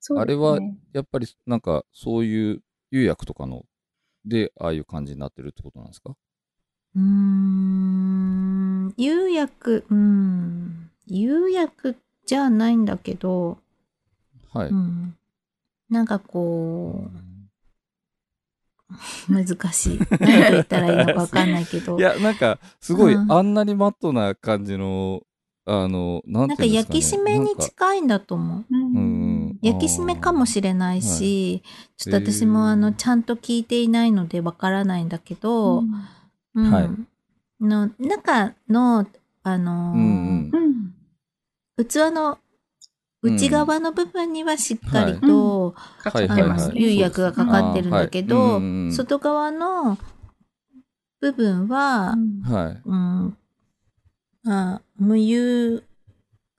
[0.00, 0.44] そうですね。
[0.44, 0.60] あれは
[0.92, 3.64] やっぱりなんかそういう釉薬とかの
[4.24, 6.16] でああいう感じになってるってことなんですか？
[6.96, 13.58] うーん、釉薬、うん、釉薬じゃないんだけど、
[14.52, 14.68] はい。
[14.70, 15.16] うん、
[15.88, 17.10] なんかこう、
[19.28, 19.98] 難しい。
[20.20, 21.98] 何と言ったらいいのかわかんないけど。
[21.98, 23.32] いや、なんか、すごい、うん。
[23.32, 25.22] あんなにマットな感じの、
[25.66, 28.64] あの、なんなんかていうんですか、ね、焼き締めに近いんだと思う。
[28.70, 28.94] うん。
[28.94, 29.30] うん
[29.62, 31.62] 焼き締めかもしれないし、
[31.96, 35.84] ちょっと私もあの、ちゃんと聞いていないのでわからないんだけど、
[36.54, 36.70] うん。
[36.72, 36.88] はい。
[37.60, 39.06] の中の、
[39.42, 40.94] あのーうんうん。
[41.78, 41.86] うん。
[41.86, 42.38] 器の
[43.22, 46.72] 内側の部分にはしっかりはと、はいあの。
[46.72, 49.98] 釉薬がかかってるんだけど、外側の
[51.20, 52.82] 部分は、うんはい。
[52.82, 53.36] うん、
[54.46, 55.84] あ無釉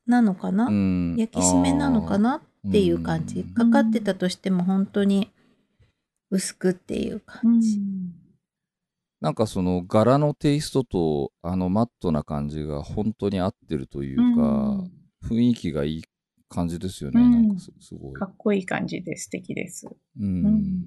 [0.06, 1.16] なのかな、うん。
[1.18, 2.36] 焼き締めなのかな？
[2.68, 3.40] っていう感じ。
[3.40, 3.54] うん。
[3.72, 5.32] かかってたとしても本当に
[6.30, 7.80] 薄くっていうう感じ。
[7.80, 8.14] ん。
[9.20, 14.46] なんかその柄のテイストとあのマットな感じが本当に合ってるというか、う
[14.84, 14.92] ん。
[15.24, 16.04] 雰囲気がいい
[16.52, 17.22] 感じですよね。
[17.22, 18.26] うんなんかすすごいか。
[18.26, 19.88] っこいい感じで素敵です。
[20.20, 20.86] うんうん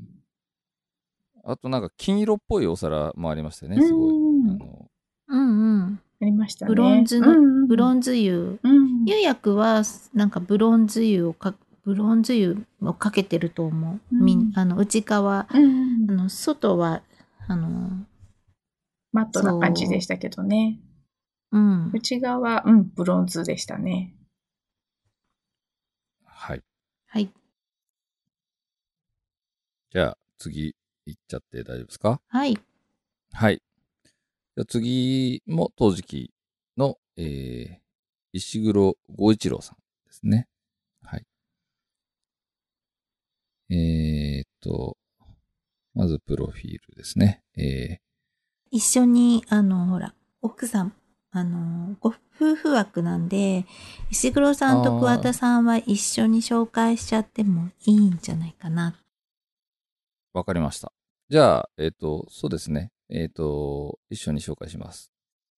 [1.46, 4.14] あとなんか金色っぽいお皿もありましたよね、すごい。
[4.14, 4.90] うんあの
[5.28, 6.00] うんうん。
[6.22, 6.68] ありましたね。
[6.68, 8.58] ブロンズのうんブロンズ油。
[8.62, 9.82] うん釉薬は
[10.14, 12.56] なんかブロンズ油をか、ブロンズ油
[12.90, 14.00] をかけてると思う。
[14.10, 17.02] みんうんあの内側、うんあの外は、
[17.46, 18.06] あの、
[19.12, 20.80] マットな感じでしたけどね。
[21.52, 21.90] うん。
[21.92, 24.14] 内側、うん、ブロンズでしたね。
[26.34, 26.62] はい。
[27.06, 27.30] はい。
[29.90, 30.74] じゃあ次
[31.06, 32.20] 行っちゃって大丈夫ですか？
[32.28, 32.58] はい。
[33.32, 33.62] はい。
[34.56, 36.32] じゃあ次も陶磁器
[36.76, 37.78] の、えー、
[38.32, 40.48] 石黒五一郎さんですね。
[41.02, 41.26] はい。
[43.70, 44.96] えーっと、
[45.94, 47.42] まずプロフィールですね。
[47.56, 47.98] え
[48.70, 50.92] 一緒に、あの、ほら、奥さん、
[51.36, 53.66] あの、ご夫婦枠なんで、
[54.08, 58.94] 石黒さんと桑田さんは一緒に紹介しちゃってもいいんじゃないかな。
[60.32, 60.92] わかりました。
[61.28, 62.92] じゃあ、えーっと、そうですね。
[63.10, 65.10] えーっと、一緒に紹介します。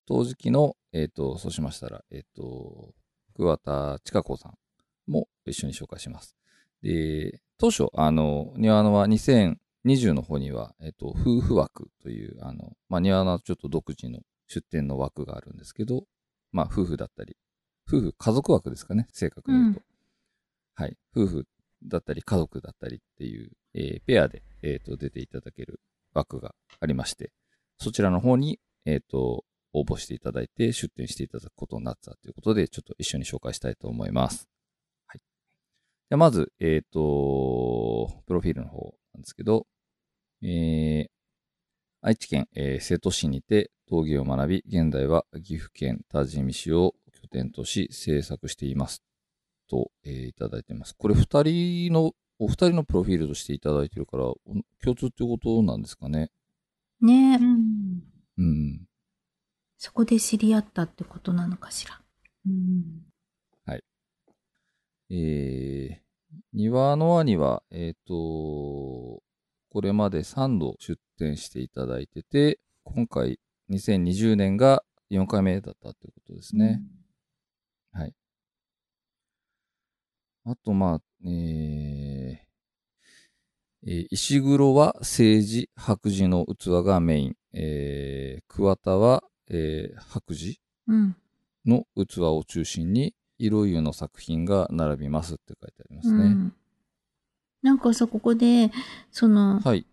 [0.06, 2.94] 陶磁器の、えーと、そうしましたら、えっと、
[3.34, 4.54] 桑田千佳子さん
[5.06, 6.34] も一緒に紹介します。
[6.82, 16.04] で、当初、あの、庭のは2020の方には、えっと、夫婦枠という、あの、まあ、庭のはちょっと独自の出店の枠があるんですけど、
[16.52, 17.36] まあ、夫婦だったり、
[17.88, 19.82] 夫婦、家族枠ですかね、正確に言うと。
[20.74, 20.96] はい。
[21.16, 21.46] 夫婦
[21.84, 25.80] だったり、家族だったりっていう、えーペアで、えっ、と、出ていただける
[26.14, 27.32] 枠がありまして、
[27.78, 34.48] そちらの方に、えっ、と、応募していただいて、出店していただくことになったということで、ちょっと一緒に紹介したいと思います。
[35.06, 35.18] はい。
[35.18, 39.66] じゃあまず、えっ、と、プロフィールの方なんですけど、
[40.42, 41.06] えー、
[42.06, 49.02] 愛知県、えー瀬戸市にて陶芸を学び、現在は岐阜県多治見市を拠点とし制作しています。
[49.68, 50.94] と、えーいただいてます。
[50.96, 54.38] これ二人の、お二人のプロフィールとしていただいてるから、お
[54.80, 56.30] 共通ってことなんですかね？
[57.00, 58.02] ねうん。
[58.38, 58.86] うん。
[59.76, 62.00] そこで知り合ったってことなのかしら？
[62.46, 63.02] うん。
[65.10, 69.22] えー、庭の輪には、えっ、と、
[69.70, 76.82] これまで3度出展していただいてて、今回2020年が4回目だったということですね。
[77.92, 78.14] はい。
[80.44, 82.46] あと、まあ、えー
[83.88, 87.36] えー石黒は政治、白磁の器がメイン。
[87.52, 90.56] えー、桑田は、えー白磁
[90.88, 91.16] うん。
[91.64, 96.24] の器を中心に、色湯の作品が並びますって書いてありますね。
[96.24, 96.54] うん。
[97.62, 98.70] なんかさ、ここで、
[99.10, 99.86] その、はい。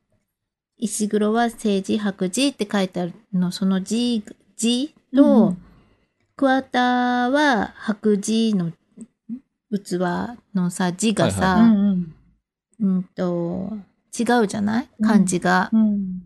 [0.77, 4.23] 石黒は政治白磁って書いてあるの、その字、
[4.57, 5.57] 字と、うん
[6.35, 6.79] 桑田
[7.29, 8.71] は白磁の
[9.71, 12.15] 器のさ、字がさ、はうん
[12.81, 13.71] うんと、
[14.19, 14.89] 違うじゃない？
[14.99, 15.69] 漢字が。
[15.71, 16.23] うん。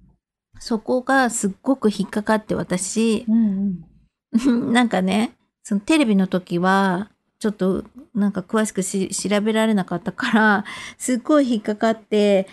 [0.59, 3.83] そこがすっごく引っかかって私、うん
[4.31, 4.71] うん。
[4.71, 7.83] なんかね、そのテレビの時は、ちょっと
[8.15, 10.65] なんか詳しくし調べられなかったから、
[10.97, 12.47] すっごい引っかかって、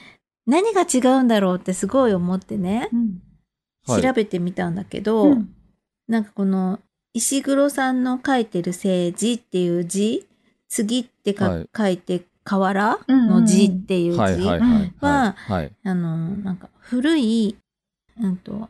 [0.47, 3.23] 何が違うんだろうってすごい思ってね、うん。
[3.87, 4.03] はい。
[4.03, 5.55] 調べてみたんだけど、うん。
[6.09, 6.81] なんかこの
[7.15, 10.27] 石黒さんの書いてる政治っていう字、
[10.69, 11.69] 次ってか、はい。
[11.77, 14.93] 書いて河原の字っていう字はいはいはい。
[15.01, 15.73] ははい。
[15.85, 17.57] あの、なんか古い、
[18.21, 18.69] うんと、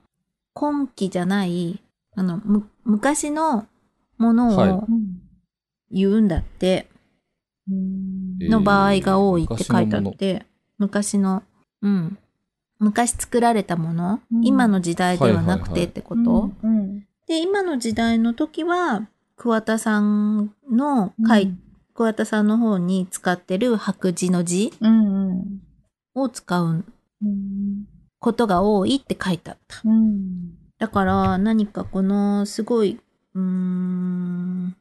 [0.53, 1.81] 今期じゃない、
[2.15, 3.67] あの、む、昔の
[4.19, 4.71] ものはい。
[4.71, 4.87] を
[5.91, 6.89] 言うんだって、
[7.69, 8.39] うん。
[8.43, 10.47] えーの場合が多いって書いてあっ昔て、
[10.79, 11.43] 昔の
[11.85, 12.19] うん。
[12.81, 17.01] 昔作られたもの、うん今の時代ではなくはいはいはいてってこと、うん。
[17.27, 21.55] で、今の時代の時は、桑田さんの書い、
[21.95, 24.73] 桑田さんの方に使ってる白字の字。
[26.15, 26.85] を使う
[27.23, 27.87] うん。
[28.19, 29.81] ことが多いって書いてあった。
[29.85, 30.55] うん。
[30.79, 33.01] だから何かこのすごい、
[33.35, 34.77] うーん、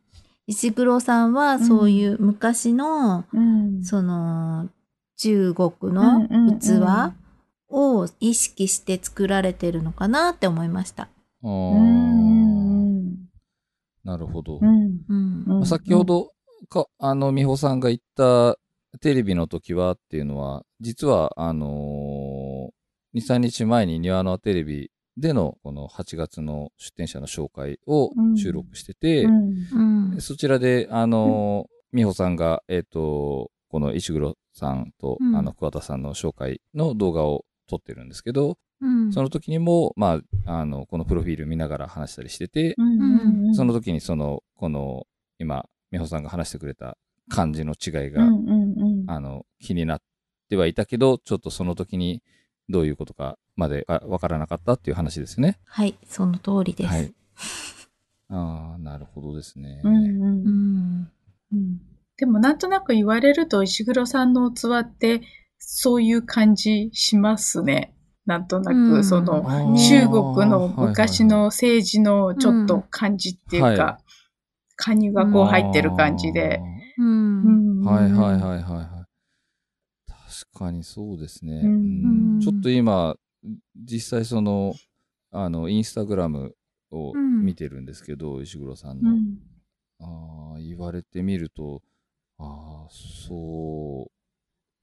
[0.48, 3.84] 石黒さんはそういう昔の、うん。
[3.84, 4.70] その
[5.24, 7.14] 中国うんの器
[7.70, 11.08] を意識して作られてるのかなって思いました。
[14.04, 14.60] なるほど。
[15.66, 16.34] 先ほど
[16.70, 18.58] か、あの、美穂さんが言った
[19.00, 30.14] テレビの時はっていうのは、実は、あのー、2、3日前に庭のテレビでのこの8月の出展者の紹介を収録してて、うん。
[30.14, 30.22] うん。
[30.22, 39.12] そちらで、あのー、美穂さんが、えっ、と、この石黒さんと、うんあの、桑田さんの紹介の動画を撮ってるんですけど、うん。
[39.12, 43.56] その時にも、まあ、あの、このプロフィール見ながら話したりしてて、うん。
[43.56, 45.08] その時にその、この、
[45.40, 49.10] 今、美穂さんが話してくれた漢字の違いが、うんうんうん。
[49.10, 50.02] あの、気になっ
[50.50, 52.22] てはいたけど、ちょっとその時に
[52.70, 55.58] どういうことかまであわからなかったっていう話ですね。
[55.66, 56.90] はい、その通りです。
[56.94, 57.14] はい。
[58.30, 59.82] ああ、なるほどですね。
[59.84, 59.98] うんう。
[59.98, 60.46] うん
[61.00, 61.12] ん。
[61.54, 61.82] うん
[62.18, 65.22] でもなんとなく言われると石黒さんの器って
[65.58, 67.96] そういう感じしますね。
[68.26, 69.44] なんとなく、うんその
[69.76, 74.00] 中国の昔の政治のちょっと感じっていうはいか、
[74.76, 76.62] カニがこう入ってる感じで。
[77.86, 79.06] はいはいはいはいは
[80.08, 80.08] い。
[80.08, 81.64] 確かにそうですね。
[82.42, 83.16] ちょっと今、
[83.76, 84.74] 実際その、
[85.32, 86.56] あの、インスタグラム
[86.92, 89.12] をうん見てるんですけど、石黒さんの。
[89.12, 89.38] うん
[90.00, 91.82] ああ、言われてみると、
[92.40, 94.08] ああ、そ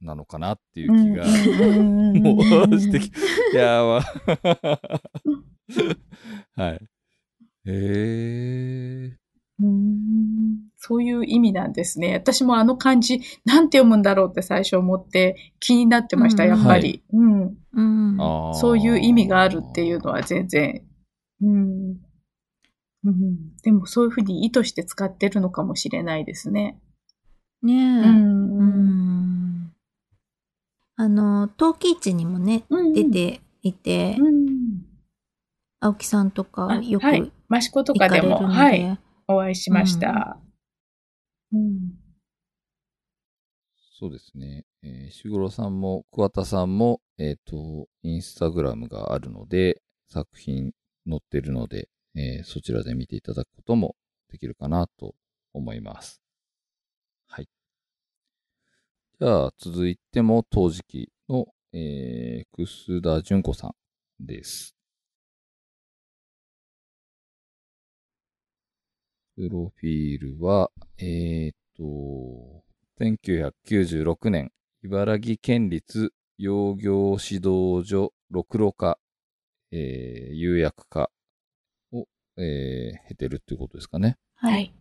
[0.00, 3.10] うなのかなっていう気が、もうしてき、い
[3.54, 4.02] やー、ま
[6.56, 6.74] あはい。
[6.74, 6.78] へ
[7.66, 9.16] え。
[9.62, 12.14] うんそういう意味なんですね。
[12.14, 17.04] 私もあの漢字、なんて読むんだろうって最初思って気になってました、うんやっぱり。
[17.12, 18.16] うんうん。
[18.18, 20.82] あーそういう意味があるっていうのは全然。
[21.42, 21.96] うん
[23.04, 26.78] うん、でもそういうふうに意図して使ってるのかもしれないですね。
[27.62, 27.76] ねえ。
[27.76, 28.66] うんううん
[29.66, 29.72] ん。
[30.96, 34.86] あの、陶器市にもね、うん出ていて、うん
[35.82, 37.56] 青木さんとかあよくはい行。
[37.56, 40.38] 益子とかでも、はい、お会いしました。
[41.52, 41.98] うん
[43.98, 44.64] そうですね。
[44.82, 50.72] えー、石黒さんも桑田さんも、えっ、と、インスタグラムがあるので、作品
[51.06, 53.94] 載ってるので、えーそちらで見ていただくことも
[54.30, 55.14] できるかなと
[55.52, 56.20] 思います。
[57.30, 57.48] はい。
[59.20, 63.74] じゃあ、続いても、陶磁器の、えー、楠田純子さん
[64.18, 64.74] です。
[69.36, 72.64] プロフィールは、えーと、
[73.00, 74.50] 1996年、
[74.82, 78.98] 茨城県立養業指導所六路科、
[79.70, 81.10] えー、釉薬科
[81.92, 82.06] を、
[82.36, 84.16] えー、経てるっていうことですかね。
[84.34, 84.58] は。
[84.58, 84.74] い。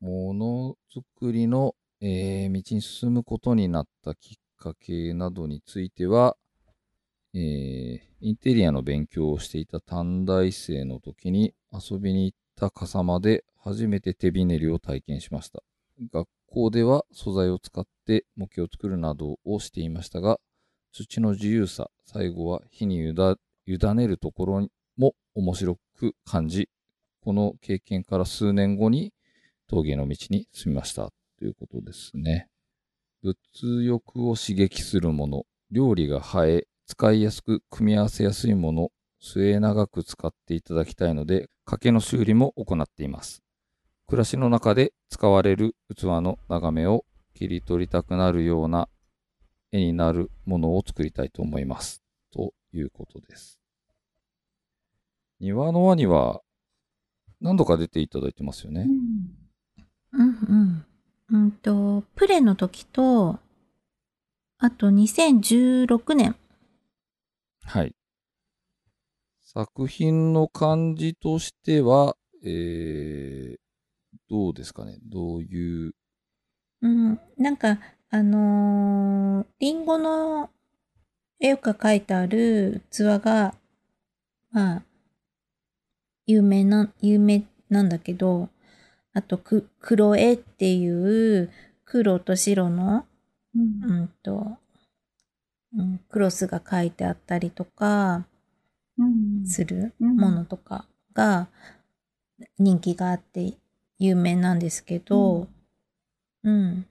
[0.00, 6.36] ものづくりの、えー道に進むことになったきっかけなどについては、
[7.34, 15.62] えーインテリアの勉強をしていた短大生の時に遊びに行った笠間で初めて手びねりを体験しました。
[16.12, 20.38] 学校では素材を使って模型を作るなどをしていましたが、
[20.92, 23.14] 土の自由さ、最後は火に委
[23.66, 26.68] 委ねるところも面白く感じ、
[27.20, 29.12] この経験から数年後に
[29.68, 32.48] 陶芸の道に進みましたということですね。
[33.22, 38.90] 物欲を刺激するもの、料理が映え、使いやすく組み合わせやすいもの、
[39.20, 43.42] 末長く使っていただきたいので、掛けの修理も行っています。
[44.06, 47.04] 暮らしの中で使われる器の眺めを
[47.34, 48.88] 切り取りたくなるような
[49.70, 52.02] 絵になるものを作りたいと思います。
[52.32, 53.60] ということです。
[55.40, 56.40] 庭の輪には
[57.40, 58.86] 何度か出ていただいてますよね。
[60.12, 60.84] うん
[61.30, 61.40] うん。
[61.42, 63.38] うんと、プレの時と、
[64.58, 66.36] あと2016年。
[67.64, 67.94] はい。
[69.42, 73.58] 作品の感じとしては、えー、
[74.28, 74.98] どうですかね？
[75.04, 75.92] どういう、
[76.82, 77.78] うん、なんか、
[78.10, 80.50] あのーリンゴの
[81.40, 83.54] 絵が描いてある器が、
[84.50, 84.82] まあ、
[86.26, 88.48] 有名な、有名なんだけど、
[89.14, 91.50] あと、く、黒絵っていう、
[91.84, 93.06] 黒と白の、
[93.54, 93.90] うん。
[93.90, 94.58] うんと、
[95.76, 98.26] うん、クロスが書いてあったりとか
[98.96, 99.46] うん。
[99.46, 100.16] するうん。
[100.16, 101.48] ものとかが
[102.58, 103.54] 人気があって
[103.98, 105.48] 有名なんですけど、
[106.44, 106.86] うん、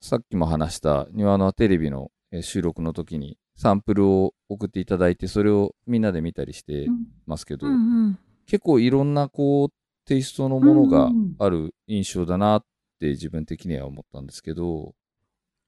[0.00, 6.86] さっきも話した庭のテレビのえー収録の時にサンプルを送っていただいて、それをみんなで見たりして
[7.26, 7.76] ますけど、うんう
[8.08, 8.18] ん。
[8.46, 9.68] 結構いろんなこう、
[10.06, 11.36] テイストのものがうんうん。
[11.38, 12.64] ある印象だなっ
[13.00, 14.94] て自分的には思ったんですけど、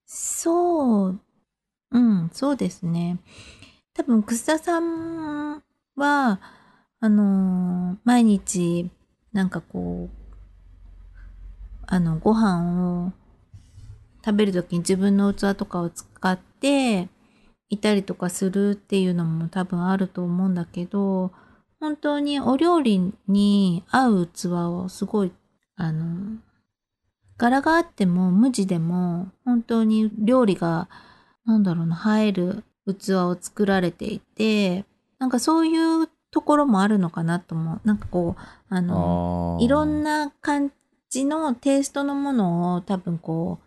[0.06, 1.20] そう、
[1.92, 3.18] うん、そうですね。
[3.94, 5.62] 多分、楠田さん
[5.96, 6.40] は、
[7.00, 8.90] あのー毎日、
[9.32, 10.34] なんかこう、
[11.86, 13.12] あの、ご飯を
[14.24, 17.08] 食べるときに自分の器とかを使って
[17.68, 21.32] いたりとかするっていうのも多分あると思うんだけど、
[21.84, 25.32] 本当にお料理に合う器をすごい、
[25.76, 26.38] あの、
[27.36, 30.88] 柄があっても無地でも本当に料理が
[31.44, 34.86] なんだろうな映える器を作られていて
[35.18, 37.80] なんかそういうところもあるのかなと思う。
[37.84, 39.64] なんかこうあのあー。
[39.64, 40.72] いろんな感
[41.10, 43.66] じのテイストのものを多分こう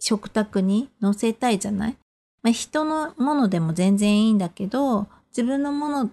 [0.00, 1.96] 食卓に載せたいじゃない、
[2.42, 6.12] まあ、人のものでも全然いいんだけど自分のもので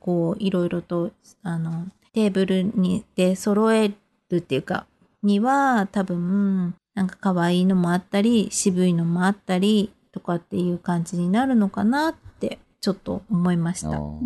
[0.00, 1.10] こういろいろと
[1.42, 3.92] あのテーブルにで揃え
[4.30, 4.86] るっていうか
[5.22, 13.90] には多分なんか可愛いのもあったり渋いのもあったりとかっていう感じになるのかなってちょっと思いました。
[13.90, 14.18] は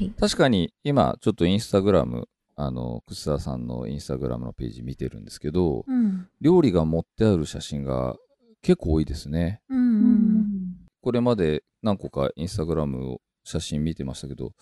[0.00, 0.12] い。
[0.18, 6.28] 確かに今ちょっとインスタグラム、あの、楠田さんのインスタグラムのページ見てるんですけど、うん。
[6.40, 8.16] 料理が載ってある写真が
[8.62, 9.60] 結構多いですね。
[9.68, 10.76] うんうん。
[11.02, 13.20] これまで何個かインスタグラムを
[13.50, 14.52] 写真見てましたけど、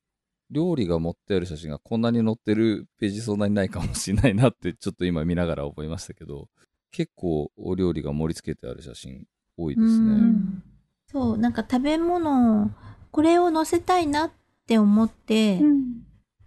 [0.51, 6.49] 料理が載ってある写真がこんなに載ってるページそんなにないかもしれないなってちょっと今見ながら思いましたけど、
[6.91, 9.27] 結構お料理が盛り付けてある写真
[9.57, 10.15] 多いですうね。
[10.15, 10.63] ん
[11.11, 12.71] そう、なんか食べ物、
[13.11, 14.31] これを載せたいなっ
[14.67, 15.61] て思って、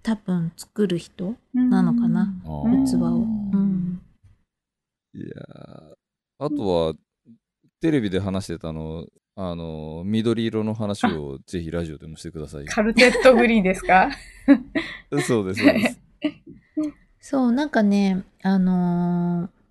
[0.04, 3.08] 多分作る人なのかな、器を。
[3.08, 4.02] うん。
[5.14, 5.94] いやー
[6.40, 6.94] あとは、
[7.82, 12.68] テレビで話してたの、あの、緑色の話をぜひラジオでもしてくださいよ。
[12.72, 14.10] カルテットグリーンですか？
[15.26, 16.00] そうです、そうです。
[17.20, 19.62] そう、なんかね、あのー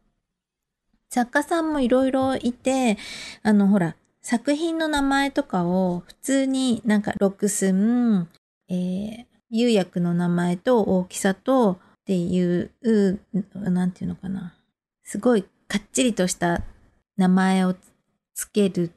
[1.13, 2.97] 作家さんもいろいろいて、
[3.43, 8.29] あの、ほら、作品の名前とかを普通になんか六寸、
[8.69, 13.19] えー、釉薬の名前と大きさとっていう、う
[13.57, 14.55] なんていうのかな。
[15.03, 16.63] すごいかっちりとした
[17.17, 17.75] 名前を
[18.35, 18.93] つける、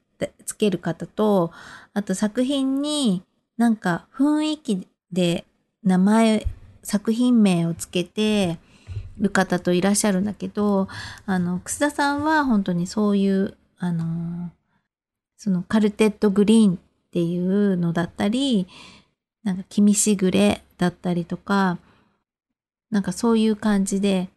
[0.45, 1.51] つける方と、
[1.93, 3.23] あと作品に
[3.57, 5.45] なんか雰囲気で
[5.83, 6.45] 名前、
[6.83, 8.57] 作品名をつけて
[9.17, 10.87] る方といらっしゃるんだけど、
[11.25, 14.51] あの、楠田さんは本当にそういう、あの、
[15.37, 16.77] そのカルテットグリーンっ
[17.11, 18.67] ていうのだったり、
[19.43, 21.77] なんか君しぐれだったりとか、
[22.89, 24.29] なんかそういう感じで、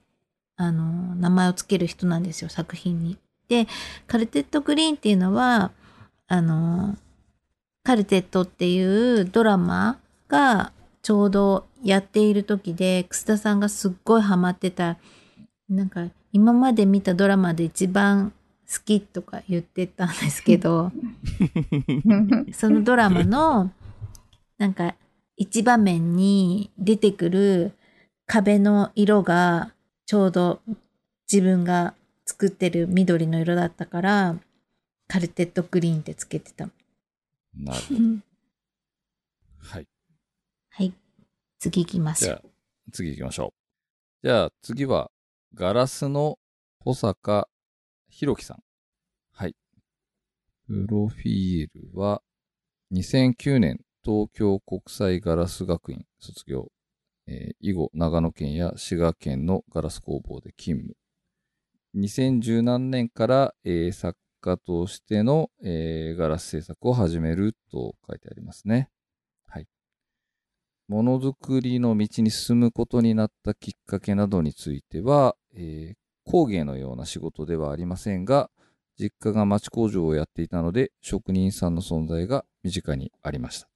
[0.57, 3.19] あの、名前をつける人なんですよ、作品に。
[3.49, 3.67] で、
[4.07, 5.73] カルテットグリーンっていうのは、
[6.29, 6.97] あの、
[7.85, 10.73] カルテットっていうドラマが
[11.03, 14.99] ちょうどやっている時で、楠田さんがすっごいハマってた、
[15.69, 18.33] なんか今まで見たドラマで一番
[18.69, 20.91] 好きとか言ってたんですけど、
[22.53, 23.71] そのドラマの、
[24.59, 24.97] なんか
[25.37, 27.73] 一場面に出てくる
[28.27, 29.73] 壁の色が
[30.07, 30.61] ちょうど
[31.31, 31.95] 自分が
[32.27, 34.37] 作ってる緑の色だったから、
[35.09, 36.69] カルテットグリーンってつけてた。
[37.55, 38.01] なるほど。
[39.59, 39.89] はい。
[40.71, 40.93] はい。
[41.59, 42.29] 次行きましょう。
[42.29, 43.55] じゃあ、次行きましょ
[44.23, 44.27] う。
[44.27, 45.11] じゃあ、次は、
[45.55, 46.39] ガラスの
[46.81, 47.49] 保坂
[48.09, 48.63] 弘樹さん。
[49.31, 49.57] はい。
[50.67, 52.23] プロフィールは、
[52.93, 56.71] 2009年東京国際ガラス学院卒業。
[57.29, 60.97] えー以後、長野県や滋賀県のガラス工房で勤務。
[61.95, 68.91] 2017年から、えー作家としての、えーガラス制作を始めると書いてありますね。
[69.47, 69.67] はい。
[70.89, 75.97] ものづくりの道に進むことになったきっかけなどについては、えー
[76.29, 78.51] 工芸のような仕事ではありませんが、
[78.99, 83.69] 実家が町工場をやっていたので、職人さんの存在が身近にありました。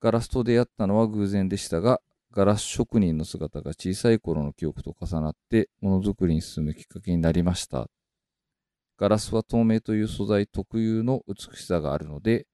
[0.00, 2.00] ガラスと出会ったのは偶然でしたが、
[2.36, 7.88] ガラス職人の姿が小さい頃の記憶と重なって、ものづくりに進むきっかけになりました。
[8.98, 12.46] ガラスは透明という素材特有の美しさがあるので、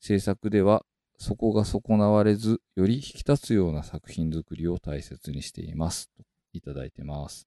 [0.00, 0.84] 制作では
[1.18, 6.10] そこが損なわれず、より引き立つような作品作りを大切にしています。
[6.16, 7.46] といただいてます。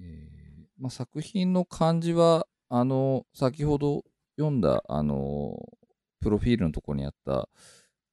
[0.00, 4.02] えーまあ、作品の感じは、あの、先ほど
[4.36, 5.64] 読んだ、あの、
[6.20, 7.48] プロフィールのところにあった、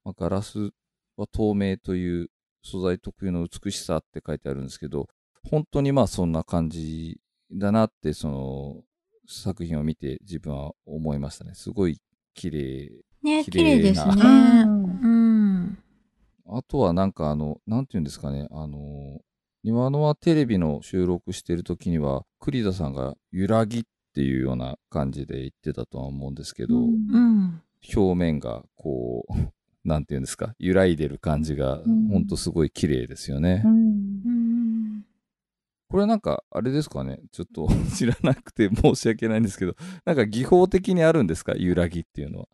[0.04, 0.70] まあ、ガラス
[1.18, 2.30] は透明という
[2.62, 5.08] 素材特有の美しさって書いてあるんですけど、
[5.50, 7.20] 本当にまあそんな感じ
[7.52, 8.84] だなって、その
[9.28, 11.54] 作品を見て自分は思いましたね。
[11.54, 12.00] すごい
[12.34, 12.92] 綺麗
[13.24, 14.14] ね、綺綺麗ですね。
[14.16, 15.08] うんう
[15.66, 15.78] ん。
[16.48, 19.20] あとはなんかあの、なんていうんですかね、あの、
[19.64, 23.84] 今のはテレビの収録してる時には、栗田さんが揺らぎっ
[24.16, 27.62] ていうような感じで言ってたとは思うんですけど、うん。
[27.96, 29.34] 表面がこう、
[29.84, 33.64] なんていうんですか、揺らいでる感じが、んほんとすごい綺麗ですよね。
[33.66, 35.06] うん。
[35.90, 39.76] これなんか、あれですかね、ちょっと 知らなくて申し訳ないんですけど、
[40.06, 41.54] なんか技法的にあるんですか？
[41.56, 42.48] 揺らぎっていうのは。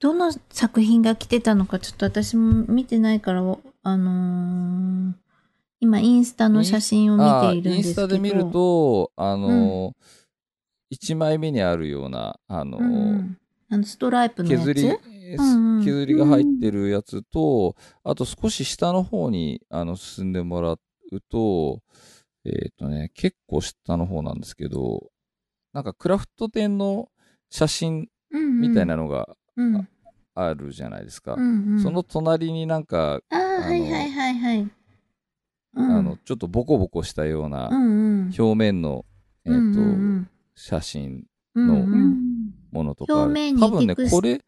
[0.00, 3.42] どの作品が来てたのかちょっと私も見てないから、
[3.82, 5.14] あのー
[5.80, 8.08] 今インスタの写真を見あているんインスですけど。
[8.08, 13.38] タで見ると、あのー、1枚目にあるような、あのーうんうん、
[13.68, 14.72] あのストライプのやつ？
[14.72, 14.98] 削り、
[15.38, 15.84] うんうん。
[15.84, 20.78] 削りが入ってるやつと、あと少し下の方にあの進んでもらう
[21.30, 21.80] と、
[22.44, 25.10] えっ、とね、結構下の方なんですけど、
[25.72, 27.08] なんかクラフト店の
[27.50, 29.88] 写真みたいなのがうんうん。
[30.34, 31.34] あるじゃないですか。
[31.34, 31.80] うんうん。
[31.80, 34.70] その隣になんか、ああ、はいはいはいはい。
[35.74, 35.96] うん。
[35.96, 39.04] あの、ちょっとボコボコしたようなうんうん、表面の、
[39.44, 42.50] えっ、と、うんうん写真うんのうんうん。
[42.72, 43.14] ものとか。
[43.14, 44.40] 表面に多分ね、これ、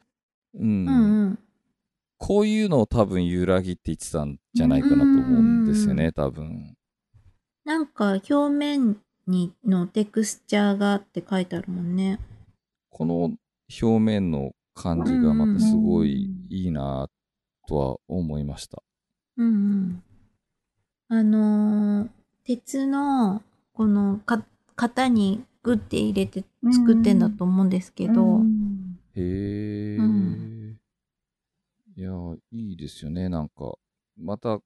[0.58, 1.38] うん、うんうん
[2.18, 6.74] こういうのを多分揺らぎって言ってたんじゃないかなと思うんですよね、多分。
[7.64, 8.96] なんか表面
[9.26, 12.18] にのテクスチャーがって書いてあるもんね。
[12.88, 13.32] この
[13.82, 17.08] 表面の感じがまたすごいいいな
[17.68, 18.82] とは思いました。
[19.36, 20.02] うんうん。
[21.08, 22.08] あのー
[22.44, 23.42] 鉄の
[23.72, 24.44] このか
[24.76, 28.42] 型にグッて入れて作ってんだと思うんですけど、
[29.16, 30.78] へえ、うん。
[31.96, 32.10] いや、
[32.52, 33.74] いいですよね、なんか。
[34.18, 34.62] また、う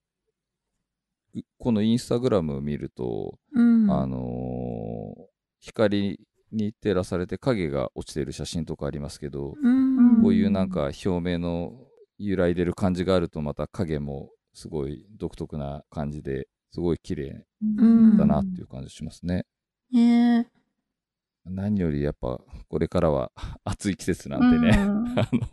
[1.58, 3.90] このインスタグラム見ると、うん。
[3.90, 5.30] あのー
[5.62, 6.18] 光
[6.52, 10.22] に照らされて影が落ちてる写真とかありますけど、うん。
[10.22, 11.72] こういうなんか表面の
[12.18, 18.16] 揺らいでる感じがあるとまた影もすごい独特な感じですごい綺麗うん。
[18.16, 19.44] だなっていう感じしますね。
[19.92, 20.50] ね
[21.44, 23.32] 何よりやっぱこれからは
[23.64, 25.48] 暑い季節なんでね、うん あの、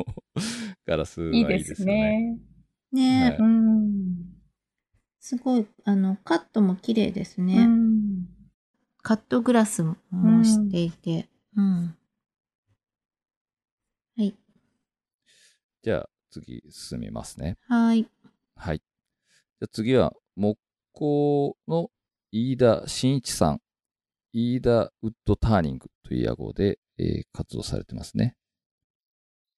[0.85, 2.39] ガラスはいいいいでですすよね。
[2.91, 3.19] ね。
[3.19, 4.33] ね、はいうん
[5.19, 7.65] すごいあのカットも綺麗ですうね。
[7.65, 8.27] ん
[9.01, 9.95] カットグラスも
[10.43, 11.97] していて、うん。
[14.17, 14.35] はい。
[15.81, 17.57] じゃあ次進みますね。
[17.67, 18.09] はい。
[18.55, 18.79] はい。
[18.79, 20.57] じゃあ次は木
[20.93, 21.91] 工の
[22.31, 23.61] 飯田真一さん。
[24.39, 28.35] イーダ・ウッド・ターニングという屋号で、えー活動されてますね。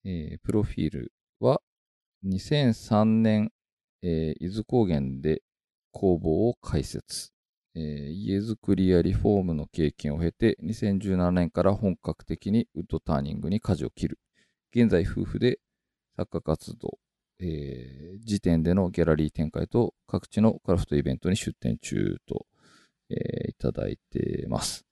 [0.06, 1.12] えープロフィール
[1.42, 1.62] は、
[2.26, 3.52] 2003年、
[4.02, 5.42] えー伊豆高原で
[5.92, 7.32] 工房を開設。
[7.76, 14.20] えー家づくりやリフォームの経験を経て、2017年から本格的にウッドターニングに舵を切る。
[14.74, 15.60] 現在夫婦で
[16.16, 16.98] 作家活動、
[17.40, 22.46] えー時点でのギャラリー展開と各地のクラフトイベントに出展中と、
[23.10, 24.86] えーいただいてます。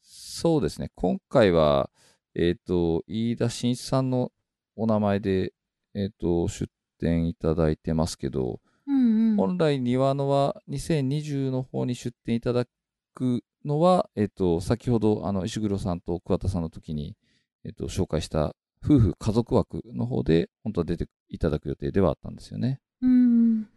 [0.00, 0.90] そうですね。
[0.94, 1.90] 今回は、
[2.34, 4.30] えっ、と、飯田真一さんの
[4.76, 5.52] お名前で、
[5.94, 9.36] えっ、と、出展いただいてますけど、うんうん。
[9.36, 12.66] 本来庭のは2020の方に出展いただ
[13.14, 17.16] くのは、えっ、と、先ほど、あの、石黒さんと桑田さんの時に、
[17.64, 18.54] えっ、と、紹介した
[18.84, 22.80] 夫婦家族枠の方で、本当は出ていただく予定ではあったんですよね。
[23.00, 23.68] うん。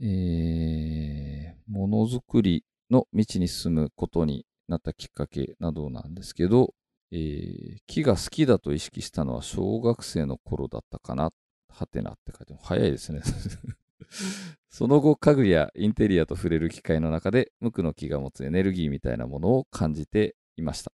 [0.00, 6.74] えー、ものづくりの道に進むことになったきっかけなどなんですけど、
[7.10, 11.30] えー木が好きだと意識したのは小学生の頃だったかな。
[11.70, 12.62] はてなって書いてある。
[12.62, 13.22] 早いですね。
[14.70, 20.92] その後、家具やインテリアと触れる機会の中で、無垢の木が持つエネルギーみたいなものを感じていました。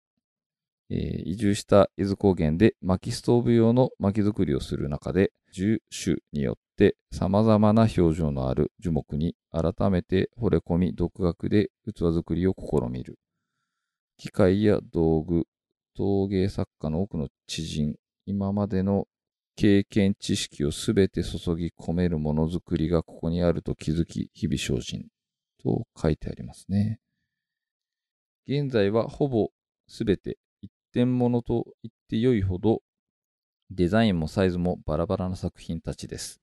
[0.90, 13.20] えー移住した伊豆高原で薪ストーブ用の薪作りをする中で、樹種によって様々な表情のある樹木に改めて惚れ込み、独学で器作りを試みる。
[14.18, 15.46] 機械や道具、
[15.96, 19.06] 陶芸作家の多くの知人、今までの
[19.56, 25.06] 経験知識をすべて注ぎ込めるものづくりがここにあると気づき、日々精進。
[25.64, 27.00] と書いてありますね。
[28.48, 29.50] 現在はほぼ
[29.88, 32.82] すべて一点物と言って良いほど、
[33.70, 36.41] デザインもサイズもバラバラな作品たちです。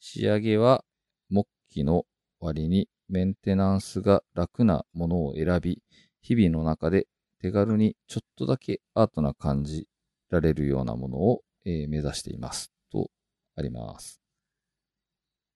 [0.00, 0.84] 仕上げは
[1.30, 2.04] 木器の
[2.40, 5.82] 割にメンテナンスが楽なものを選び、
[6.20, 7.06] 日々の中で
[7.40, 9.88] 手軽にちょっとだけアートな感じ
[10.30, 12.70] られるようなものを、えー目指しています。
[12.92, 13.10] と
[13.56, 14.20] あります。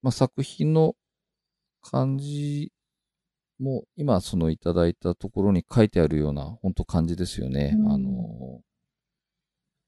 [0.02, 0.94] まあ、作品の
[1.80, 2.72] 感じ
[3.60, 7.76] も今そのいただいたところに書いてあるような本当感じですよね。
[7.78, 8.60] うんあの、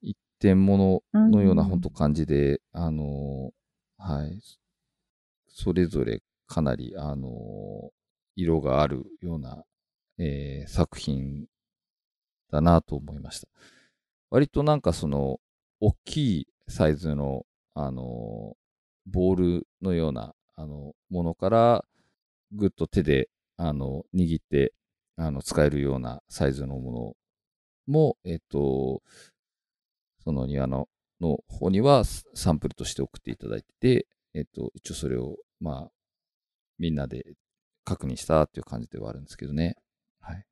[0.00, 3.50] 一点物のようなうん本当感じで、あの、
[4.04, 4.40] はい。
[5.48, 7.90] それぞれかなり、あの、
[8.36, 9.64] 色があるような、
[10.18, 11.46] えー作品
[12.50, 13.48] だなと思いました。
[14.30, 15.40] 割となんかその、
[15.80, 18.56] 大きいサイズの、あの、
[19.06, 21.84] ボールのような、あの、ものから、
[22.52, 24.74] ぐっと手で、あの、握って、
[25.16, 27.16] あの、使えるようなサイズのもの
[27.94, 29.02] も、えっと、
[30.24, 30.88] その庭の、
[31.20, 35.90] の方にはササンプルとして送っていただいてて、えっと、一応それを、まあ、
[36.78, 37.24] みんなで
[37.84, 39.76] 確認したっていう感じではあるんですけどね。
[40.20, 40.44] はい。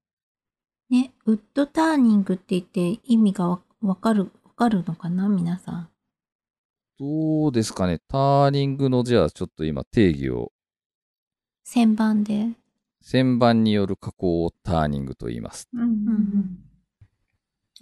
[0.90, 5.28] ね、ウッドターニングって言って意味がわわかる、わかるのかな？
[5.28, 5.88] 皆さん。
[6.98, 7.98] どうですかね？
[8.06, 10.52] ターニングの、じゃあちょっと今定義を、
[11.66, 12.50] 旋盤で。
[13.04, 15.68] 旋盤による加工をターニングと言います。
[15.72, 16.71] うんうんうんん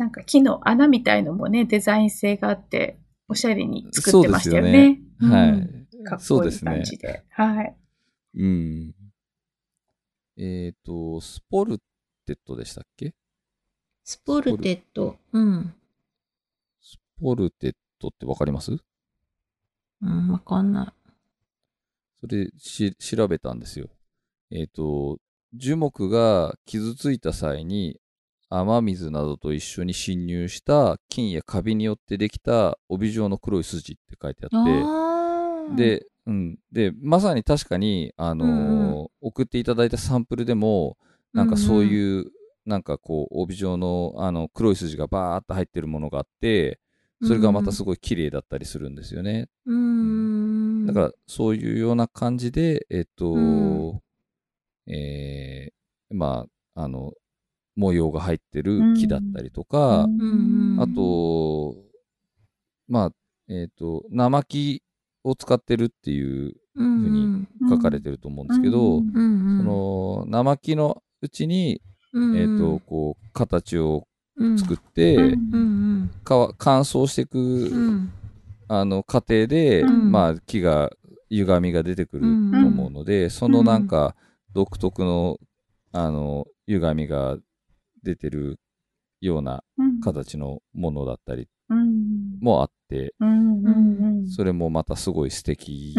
[0.01, 2.99] なんか木の穴みたいのもね、デザイン性があって、
[3.29, 4.99] おしゃれに作ってましたよそうね。
[5.19, 6.05] はうんい。
[6.05, 6.91] かっそうですねこいい感。
[6.91, 7.23] じで。
[7.29, 7.77] はい。
[8.37, 8.95] うん。
[10.39, 11.79] えっ、と、スポル
[12.25, 13.15] テッドでしたっけ？
[14.03, 15.19] スポルテッド。
[15.33, 15.75] うん。
[16.81, 18.73] スポルテッドってわかります？
[20.01, 20.95] うん、わかんな
[22.23, 23.91] それし調べたんですよ。
[24.51, 25.19] えっ、と、
[25.53, 28.01] 樹木が傷ついた際に
[28.51, 34.49] 雨水などと一緒に侵入した菌やカビによってできた帯状の黒い筋って書いてい。
[34.51, 36.59] あって、で、うん。
[36.73, 40.97] で、まさに確かに、あのーうん送っていただいたサンプルでも、
[41.35, 42.33] なんかそういう、
[42.65, 46.81] なんかこう、帯状の、あの、黒い筋がバーっと入ってるものがあって、
[47.23, 49.49] それがまたすごい綺麗だったりするんですよね。
[49.67, 50.87] うーん。
[50.87, 54.01] だから、そういうような感じで、えっと、うん
[54.87, 57.13] えーまあ、あの、
[57.81, 60.07] 模様が入ってる木だったりとか、
[60.79, 61.77] あと、
[62.89, 63.13] まあ、
[63.49, 64.83] えっ、と、生木
[65.25, 71.83] を使ってるっていううん、ふうに書かれてると思うんですけど、その生木のうちに、
[72.37, 74.07] えっ、と、こう、形を
[74.37, 75.17] うん、作って、
[76.25, 78.13] 乾燥していく、うん。
[78.69, 80.11] あの、過程で、うん。
[80.11, 80.91] まあ、木が、
[81.29, 84.17] 歪みが出てくると思うので、そのなんか、
[84.53, 85.39] 独特の、
[85.93, 87.37] あの、歪みが
[88.03, 88.59] 出てる
[89.21, 95.95] ようなうん形のものだったりうんもあって、うんそれもまたすごい素敵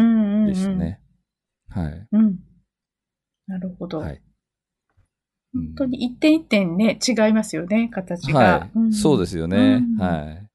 [0.46, 1.00] でしたね。
[1.68, 2.06] はい。
[2.12, 2.38] うん。
[3.46, 3.98] なるほど。
[3.98, 4.22] はい。
[5.54, 8.40] 本当に一点一点ね、違いますよね、形が。
[8.40, 8.92] はい。
[8.92, 9.82] そうですよね。
[9.82, 10.48] うんはい。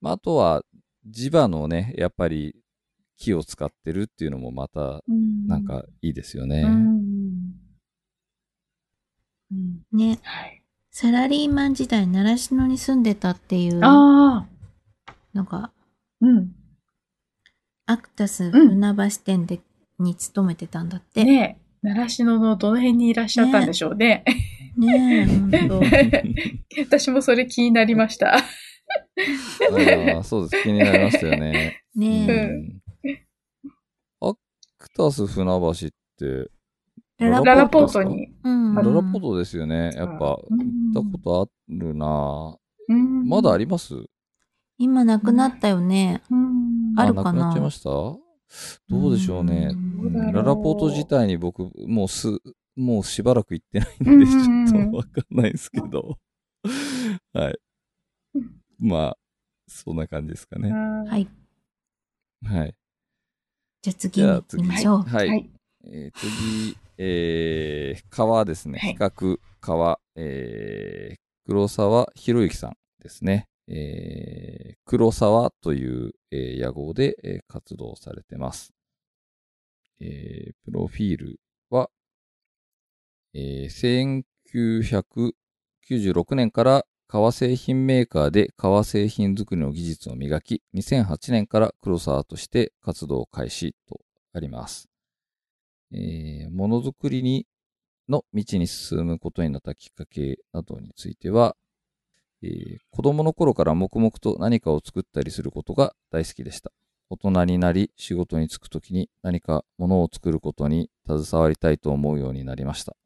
[0.00, 0.62] まあ、あとは、
[1.06, 2.54] 地場のね、やっぱり
[3.16, 6.62] 木を使ってるっていうのもまた、うんなんかいいですよね。
[6.62, 7.13] うん
[9.54, 10.18] うんね。
[10.22, 10.62] はい。
[10.90, 15.72] サラリーマン時代、習志野に住んでたっていうああ、のが、
[16.20, 16.52] うん。
[17.86, 19.60] アクタスん船橋店で、
[19.98, 21.24] に勤めてたんだって。
[21.24, 24.24] ねねえ、習志野のどの辺にいらっしゃったんでしょうね。
[24.82, 25.82] え、ほんと。
[26.78, 28.36] 私もそれ気になりました。
[28.36, 30.62] あーそうです。
[30.62, 31.82] 気になりましたよね。
[31.94, 32.32] ねえ。
[32.32, 32.80] うん
[34.20, 34.34] ア
[34.78, 36.50] クタス船橋って、
[37.18, 38.33] ララポートに。
[38.44, 38.74] うん。
[38.74, 39.90] ララポートですよね。
[39.94, 42.56] やっぱ、うん行ったことあるな
[42.88, 43.94] うんまだあります？
[44.78, 46.22] 今なくなったよね。
[46.30, 47.32] うんあるかな？
[47.32, 47.90] なくなっちゃいました？
[47.90, 48.18] ど
[48.90, 49.70] うでしょうね。
[49.72, 52.28] うんララポート自体に僕、もうす、
[52.76, 56.18] もうしばらく行ってないんで、ちうんょっとわかんないですけど。
[57.32, 57.58] はい。
[58.78, 59.16] まあ、
[59.66, 60.70] そんな感じですかね。
[60.72, 61.04] は。
[61.04, 61.28] はい
[62.44, 62.74] はい。
[63.82, 65.02] じゃあ次に行きましょう。
[65.02, 65.28] はい。
[65.28, 65.50] はい。
[65.86, 68.78] えー次、えー、川ですね。
[68.78, 71.16] はい比較川、えー、
[71.46, 73.48] 黒沢博之さんですね。
[73.66, 78.72] えー、黒沢という、えー屋号で、えー活動されてます。
[80.00, 81.40] えー、プロフィール
[81.70, 81.88] は、
[83.32, 84.24] えー、
[85.82, 94.00] 1996年から革製品メーカーで革製品作りの技術を磨き、2008年から黒沢として活動を開始と
[94.32, 94.93] あります。
[95.94, 97.46] えーものづくりに
[98.08, 101.56] の道に進むことになったきっかけなどについては、
[102.42, 106.72] えー子供の頃から黙々と何かを作ったりすることが大好きでした。
[107.10, 112.96] 大人になり仕事に就くときに何か物を作ることに携わりたいと思うようになりました。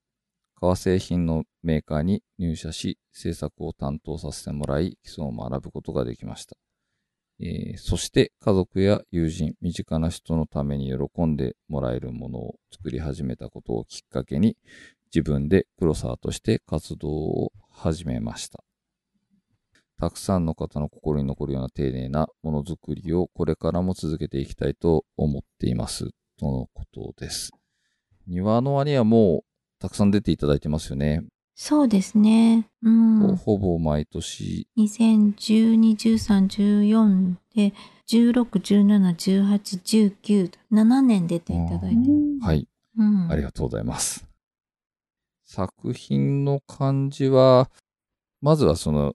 [0.60, 6.56] 革製品のメーカーに入社し、制作を担当させてもらい、基礎を学ぶことができました。
[7.40, 14.56] えーそして家族や友人、身近な人のために喜んでもらえるものを作り始めたことをきっかけに、
[15.14, 18.64] 自分で黒沢として活動を始めました。
[19.98, 26.10] たくさんの方の心に残るような丁寧なものづくりをこれからも続けていきたいと思っています。
[26.38, 27.50] とのことです。
[28.26, 31.22] 庭の輪にはもうたくさん出ていただいてますよね。
[31.60, 32.68] そうですね。
[32.84, 33.36] うん。
[33.36, 37.74] ほぼ毎年、2012、13、14で、
[38.06, 42.10] 16、17、18、19と7年出ていただいて。
[42.40, 43.28] はい、うん。
[43.28, 44.24] ありがとうございます。
[45.46, 47.68] 作品の感じは、
[48.40, 49.14] まずはその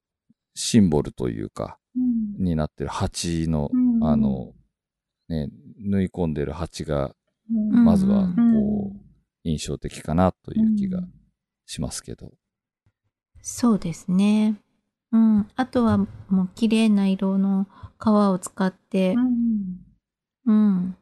[0.53, 4.51] シンボルというか、うんになってる蜂の、うんあの、
[5.29, 5.47] ね、
[5.79, 7.15] 縫い込んでる蜂が、
[7.49, 8.99] うんまずはうんこう、
[9.45, 10.99] 印象的かなという気が
[11.73, 12.31] しますけど。
[13.41, 14.55] そうですね。
[15.11, 15.49] うん。
[15.55, 17.67] あとはもう綺麗な色の
[17.97, 19.77] 革を使ってう、ん
[20.45, 20.97] うん。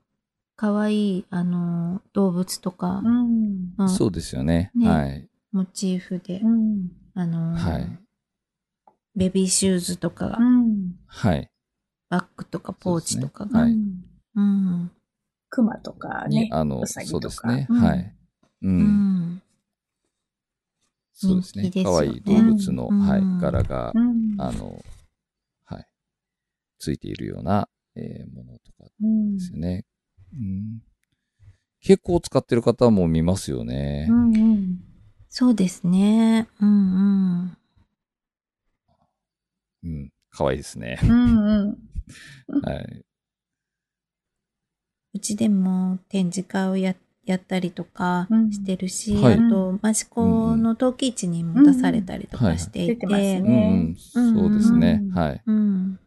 [0.56, 4.72] かわいい、あの、動物とかう、んうんそうですよね。
[4.76, 5.28] ねはい。
[5.52, 8.00] モチーフでう、んあの、はい。
[9.16, 11.50] ベビーシューズとかが、うんはい。
[12.10, 13.72] バッグとかポーチとかが、はい
[14.36, 14.92] うん。
[15.50, 16.46] 熊とかね。
[16.46, 17.68] にあの、うさぎそうとかですね。
[17.70, 18.16] うんはい。
[18.62, 18.68] う。
[18.68, 19.42] うんん。
[21.14, 24.84] そうですね可よね愛い動物の、うんはい、柄がう、んあの、
[25.66, 25.88] はい、
[26.80, 29.86] ついているような、えーものとかうんですよね。
[30.34, 30.82] うん。
[31.82, 34.08] 結構使ってる方も見ますよね。
[34.10, 34.84] うんうん
[35.34, 36.50] そうですね。
[36.60, 37.58] うんうん。
[39.84, 40.14] うん。
[40.30, 41.00] 可愛いですね。
[41.02, 41.78] うんうん
[42.64, 43.06] はい。
[45.14, 46.96] うちでも展示会をや
[47.26, 48.52] やったりとかうん。
[48.52, 49.36] してるし、はい。
[49.36, 53.12] あと、益子の陶器市にも出されたりとかしていうんうん。
[53.12, 53.96] はいて、うん。
[53.96, 55.02] そうですね。
[55.04, 55.08] う。
[55.08, 55.44] んはい。
[55.46, 56.00] うん。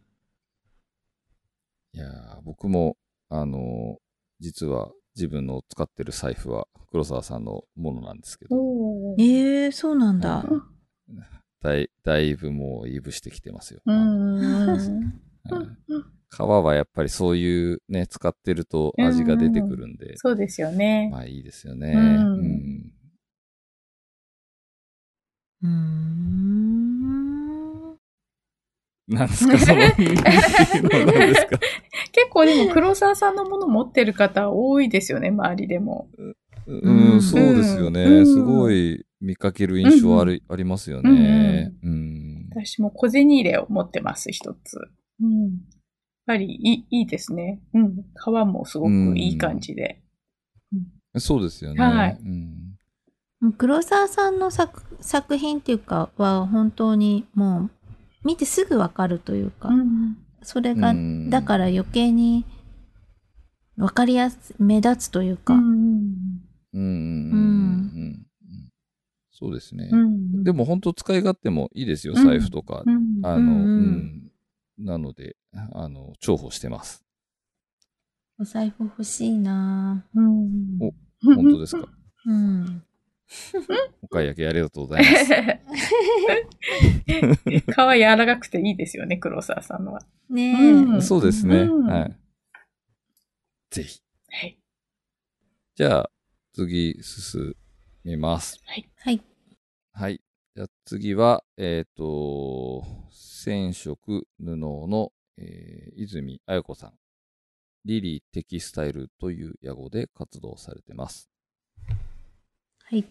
[1.93, 2.97] いやー僕も、
[3.29, 4.05] あのー
[4.41, 8.57] 実は自分の使ってる財布は黒沢さんのものなんですけど、
[9.17, 10.39] ええそうなんだ。
[10.39, 10.45] はい。
[11.63, 13.79] だいだいぶもういぶしてきてますよ。
[13.85, 13.91] う
[16.35, 21.09] 皮はやっぱりそういうね、使ってると味が出てくるんで、そうですよね。
[21.11, 21.93] まあいいですよね。
[21.95, 22.91] うん
[25.63, 26.55] うん。
[29.07, 29.81] なんですか、その。
[29.81, 29.95] 結
[32.29, 36.09] 構でも黒沢さんのもの持ってる方多いですよね、周りでも。
[36.67, 38.03] うん、そうですよね。
[38.03, 41.71] うんすごい見かける印象ある、ありますよね。
[41.83, 42.49] うん。
[42.51, 44.77] 私も小銭入れを持ってます、一つ。
[45.21, 45.59] うん。
[46.27, 47.61] やっぱりいいいいですね。
[47.73, 47.95] うん。
[47.95, 50.01] 皮もすごくいい感じで。
[51.17, 51.83] そうですよね。
[51.83, 52.19] はい
[53.41, 53.53] うん。
[53.53, 57.71] 黒沢さんの作作品っていうかは本当にもう
[58.23, 62.45] 見てすぐわかるというか、うんそれがうんだから余計に
[63.77, 65.71] わかりやす目立つというか、うんうん
[66.73, 67.41] うんうんうんう
[68.05, 68.25] ん。
[69.31, 69.89] そうですね。
[69.91, 72.83] うんでも本当使い勝手もいいですよ、うん財布とか。
[72.85, 74.21] うんあの、うんうんうん
[74.77, 75.35] なので、
[75.73, 77.03] あの、重宝してます。
[78.37, 80.91] お財布欲しいなうんお
[81.23, 81.87] 本当ですか？
[81.87, 81.87] ぁ
[82.29, 82.83] うん。
[84.01, 85.25] お買い上げありがとうございます。
[87.05, 90.01] 皮柔らかくていいですよね、黒沢さんのは。
[90.29, 91.59] ねえ、うんそうですね。
[91.61, 92.15] うんはい。
[93.71, 94.01] ぜひ。
[94.29, 94.59] はい。
[95.75, 96.09] じゃあ、
[96.53, 97.55] 次、進
[98.03, 98.59] みます。
[98.65, 98.89] はい。
[99.93, 100.21] はい。
[100.55, 102.81] じゃあ次は、えっ、と、
[103.11, 106.93] 染色布の、えー泉彩子さん。
[107.83, 111.29] リリーテキスタイルという屋号で活動されてます。
[112.85, 113.05] はい。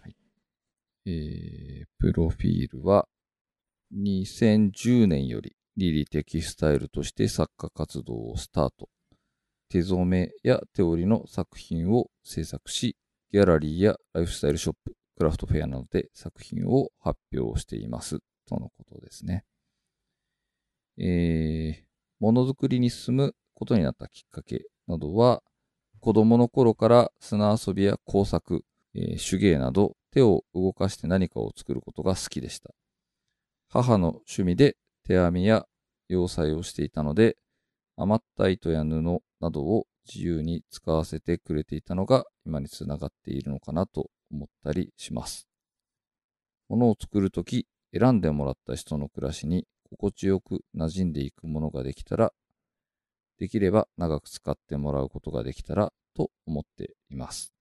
[1.05, 3.07] えープロフィールは、
[3.95, 8.89] 2010年よりリリーテキスタイルとして作家活動をスタート。
[9.69, 12.97] 手染めや手織りの作品を制作し、
[13.31, 18.19] ギャラリーやライフスタイルショップ、クラフトフェアなどで作品を発表しています。
[18.49, 19.45] とのことですね。
[20.99, 21.85] えー、
[22.21, 25.43] ものづくりに進むことになったきっかけなどは、
[26.01, 28.63] 子供の頃から砂遊びや工作、
[28.95, 32.71] えー手芸など手を動かして何かを作ることが好きでした。
[33.69, 35.67] 母の趣味で手編みや
[36.09, 37.37] 洋裁をしていたので、
[37.97, 39.03] 余った糸や布
[39.41, 45.49] などを自由に使わせてくれていたのが今につながっているのかなと思ったりします。
[46.69, 52.33] 物を作るとき、選んでもらった人の暮らしに心地よく馴染んでいくものができたら、
[53.39, 57.55] できれば長く使ってもらうことができたらと思っています。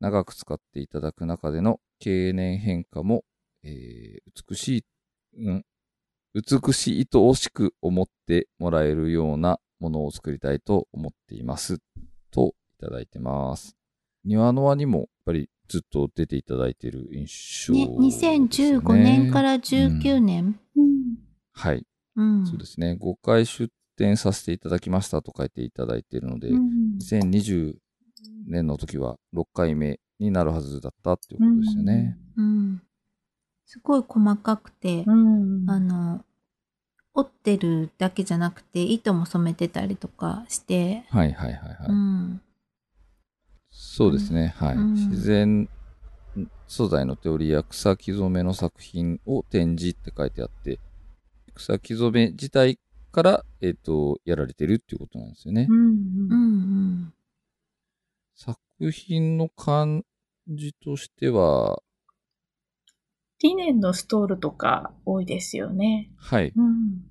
[0.00, 3.24] 長く使っていただく中での経年変化も、
[3.62, 4.84] えー美しい、
[5.38, 5.64] うん、
[6.34, 11.78] 美しいと惜しく思ってもらえるようなものを作りたいと思っています。
[12.32, 12.54] と
[12.84, 13.76] ただいてます。
[14.24, 18.36] 庭の輪にもやっぱりずっと出ていただいている印象ね、ですね。
[18.38, 20.58] 2015年から19年。
[20.76, 21.16] うん？
[21.52, 22.46] はい、うん。
[22.46, 22.98] そうですね。
[23.00, 27.74] 5回出展させていただきましたと書いていただいているので、うん2020
[28.46, 32.18] 年の時は6回目になるはずだったっていうことですよね。
[32.36, 32.82] うん。
[33.66, 36.24] すごい細かくて、うんあの、
[37.14, 41.88] 折ってるだけじゃなくて、糸も染めてたりとかして、はいはいはいはい。
[41.88, 42.40] うん。
[43.76, 44.54] そうですね。
[44.56, 44.76] はい。
[44.76, 45.68] うん自然
[46.66, 50.80] 素材の手織りや草木染めの作品を展示って書いてあって、
[51.54, 52.78] 草木染め自体
[53.12, 55.66] から、えっ、と、やられてるっていうことなんですよね。
[55.68, 57.14] うんうんうん。
[58.34, 58.58] 作
[58.90, 60.04] 品の感
[60.48, 61.82] じとしては、
[63.40, 66.10] リネンのストールとか多いですよね。
[66.16, 66.52] はい。
[66.56, 67.04] うん。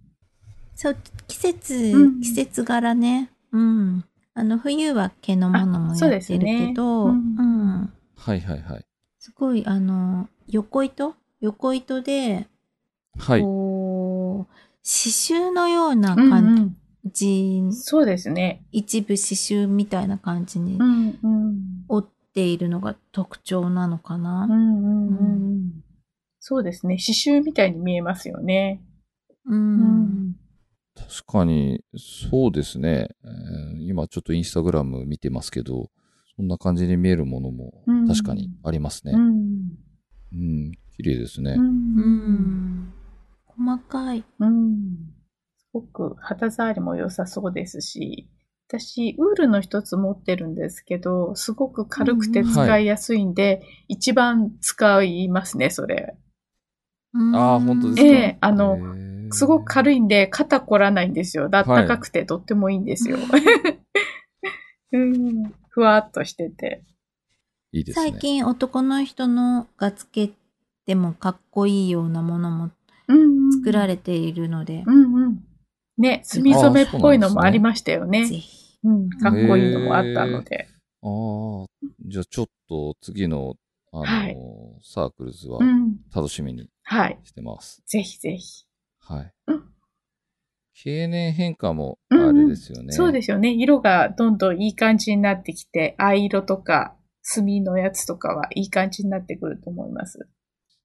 [0.75, 0.97] そう、
[1.27, 3.31] 季節、うん季節柄ね。
[3.51, 4.05] うん。
[4.35, 7.93] あの、冬は毛のものもあそうやってるですねけど、ううんん。
[8.15, 8.85] はいはいはい。
[9.19, 11.15] すごい、あの、横糸？
[11.41, 12.47] 横糸で、
[13.19, 13.41] はい。
[13.41, 14.53] こう、
[14.83, 16.75] 刺繍のようなうん感
[17.05, 18.63] うじ、んそうですね。
[18.71, 21.85] 一部刺繍みたいな感じにうんうん。
[21.87, 24.45] 折っているのが特徴なのかな？
[24.45, 25.83] うんうんうんうん。
[26.39, 26.97] そうですね。
[26.97, 28.81] 刺繍みたいに見えますよね。
[29.45, 29.53] う。。
[29.53, 30.35] うん
[30.95, 35.89] 確かに、そうですね、えー今ちょっとインスタグラム見てますけど、
[36.35, 39.13] そんな感じに見えるものもうん確かにありますね。
[39.13, 39.77] うん。
[40.33, 41.55] うん、綺麗ですね。
[41.57, 41.59] う。
[41.59, 42.93] うんん。
[43.45, 44.23] 細かい。
[44.39, 45.13] うん。
[45.57, 48.29] すごく肌触りも良さそうですし、
[48.67, 56.15] 私、ウールの一つ持ってるんですけど、すごく軽くて使いやすいんで、一番使いますね、それ。
[57.35, 58.03] ああ、本当ですか？
[58.03, 58.79] ええあの
[59.31, 61.49] すごく軽いんで、肩凝らないんですよ。
[61.49, 63.17] だったかくてとってもいいんですよ。
[64.93, 65.51] うん。
[65.69, 66.83] ふわっとしてて。
[67.71, 68.11] いいですね。
[68.11, 70.29] 最近男の人のがつけ
[70.85, 72.69] てもかっこいいようなものも
[73.07, 75.43] うん、作られているので、うんうん。
[75.97, 78.25] ね、墨染めっぽいのもありましたよね。
[78.27, 78.77] ぜひ。
[78.83, 80.67] うん、かっこいいのもあったので。
[81.01, 81.65] ああ、
[82.07, 83.55] じゃあちょっと次の、
[83.93, 84.37] あの、はい
[84.81, 85.95] サークルズはうん。
[86.13, 87.19] 楽しみにはい。
[87.23, 87.81] してます。
[87.87, 88.65] ぜひぜひ。
[88.99, 89.33] はい。
[89.47, 89.63] うん
[90.75, 92.93] 経年変化もあうんうんれですよね。
[92.93, 93.53] そうですよね。
[93.53, 100.27] 色がどんどんいい感じになってきて、藍色とか、墨のやつとかはいい感じになってくると思います。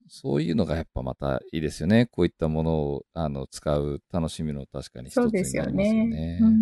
[0.08, 2.06] そういうのがやっぱまたいいですよね。
[2.06, 6.08] こういったものをあの使う楽しみの確かに一つになりますよですよね。
[6.08, 6.38] ね。
[6.42, 6.58] うん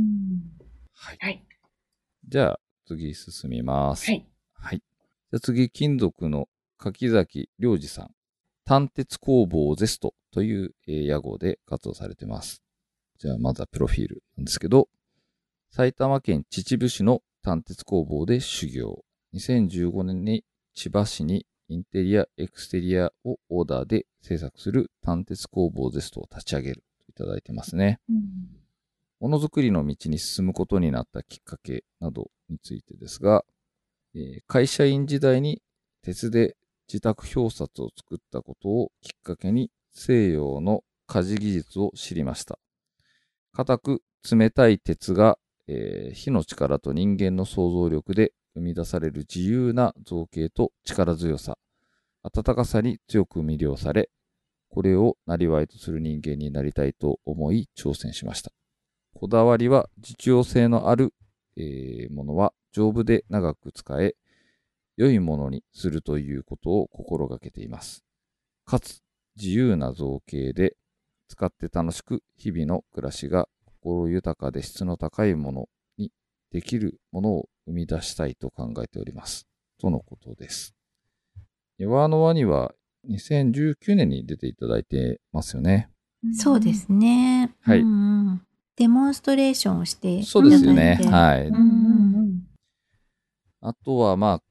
[0.94, 1.18] はい。
[1.20, 1.46] はい。
[2.28, 4.10] じゃあ次進みます。
[4.10, 4.26] はい。
[4.54, 4.82] はい。
[5.32, 6.48] じゃあ次、金属の
[6.78, 8.10] 柿崎良二さん、
[8.64, 12.62] 単鉄工房ゼストという、えー屋号で活動されてます。
[13.18, 14.88] じゃあ、まずはプロフィールなんですけど、
[15.70, 19.04] 埼玉県秩父市の単鉄工房で修行。
[19.34, 27.98] 2015年に千葉市にインテリア、エクステリアをオーダーで制作する単鉄工房ゼストを立ち上げるといただいてますね。
[29.18, 33.44] ものづくりの道に進むことになったきっかけなどについてですが、
[34.18, 35.60] え会社員時代に
[36.02, 36.56] 鉄で
[36.88, 42.58] 自宅表札を作ったことをきっかけに西洋の家事技術を知りました。
[43.52, 45.38] 硬く冷たい鉄が、
[45.68, 51.58] えー火の力と人間の想像力で生み出される自由な造形と力強さ、
[52.22, 54.08] 温かさに強く魅了され、
[54.70, 58.50] これをなりとする人間になりたいと思い挑戦しました。
[59.14, 61.12] こだわりは実用性のある、
[61.56, 64.14] えーものは丈夫で長く使え、
[64.96, 68.04] 良いものにするということを心がけています。
[68.64, 69.02] かつ、
[69.36, 70.76] 自由な造形で
[71.28, 76.10] 使って楽しく日々の暮らしが心豊かで質の高いものに
[76.50, 79.46] できるものを生み出したいと考えております。
[79.78, 80.74] とのことです。
[81.78, 82.74] 岩の輪には
[83.08, 85.90] 2019年に出ていただいてますよね。
[86.34, 87.54] そうですね。
[87.60, 88.42] はいうんうん
[88.76, 90.98] デモンストレーションをしてそうですよね。
[91.10, 91.48] はい。
[91.48, 92.46] うん
[93.62, 94.42] あとは、まあ、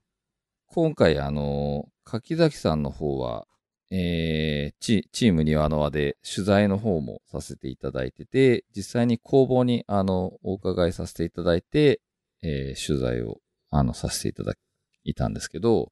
[0.68, 3.48] 今回、あの、柿崎さんの方は、
[3.92, 12.02] えーチ、チーム庭の輪で取材の方もさせていただいてて、実際に工房に、あの、お伺いさせていただいて、
[12.42, 13.38] えー取材を、
[13.70, 14.54] あの、させていただ
[15.06, 15.92] いたんですけど、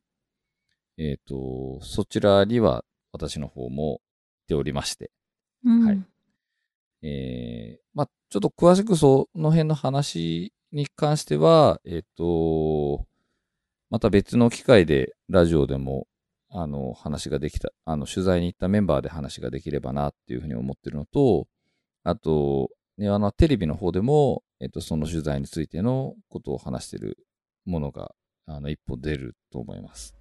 [0.97, 3.99] えっ、と、そちらには私の方も行っ
[4.47, 5.11] ておりまして、
[5.63, 5.85] うん。
[5.85, 6.03] はい。
[7.03, 13.05] えーまあ、ちょっと詳しくその辺の話に関しては、えっ、と、
[13.91, 16.07] また別の機会でラジオでも、
[16.49, 21.45] あの、話ができた、あの、取材に行ったメンバーで話ができればなっていうふうに思ってるのと、
[22.03, 27.19] あと、ね、あの、テレビの方でも、えっ、と、その取材についてのことを話してる
[27.65, 28.15] ものが、
[28.47, 30.15] あの、一歩出ると思います。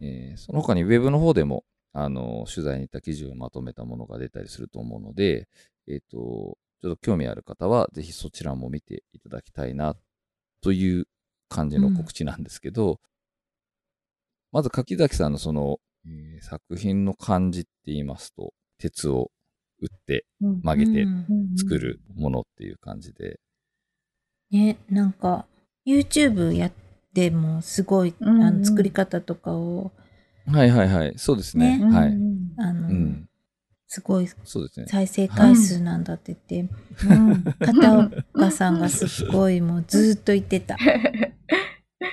[0.00, 5.50] えーその他にウェブの方でも、あの、取材に行った記事をまとめたものが出たりすると思うので、
[5.86, 9.96] えっ、と、ちょっと興味ある方は、ぜひそちらも見ていただきたいな、
[10.62, 11.06] という
[11.48, 13.00] 感じの告知なんですけど、
[14.52, 19.30] まず柿崎さんのその、えー作品の感じって言いますと、鉄を
[19.80, 21.56] 打って曲げてうん。
[21.56, 23.38] 作るものっていう感じで、
[24.50, 25.46] ね、なんか、
[25.86, 26.72] YouTube やっ
[27.14, 28.42] てもすごい、うんうん。
[28.42, 29.92] あの作り方とかを、
[30.46, 31.78] はいはいはい、そうですね。
[31.78, 31.84] ね。
[31.84, 32.08] はい。
[32.58, 33.29] あの、うん。
[33.92, 34.86] すごいそうですね。
[34.86, 36.74] 再生回数なんだって言って、
[37.58, 40.76] 片岡さんがすっごいもうずーっと言ってた。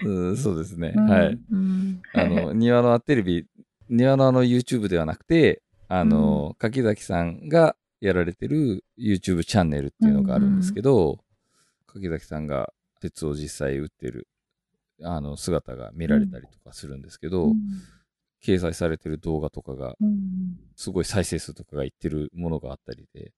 [0.04, 0.94] うん、そうですね。
[0.96, 1.40] うんはい。
[1.52, 2.02] うん。
[2.16, 3.46] あの、 庭のテレビ、
[3.90, 11.20] 庭のあの YouTube ではなくて、あの、柿崎さんがやられてる YouTube チャンネルっていうのがあるんですけど、
[11.86, 14.28] 柿崎さんが鉄を実際打ってる、
[15.04, 17.54] あの、姿が見られたりとかするんですけど、
[18.44, 19.96] 掲載されてる動画とかが、
[20.76, 23.32] すごい再生数とかがいってるものがあったりで、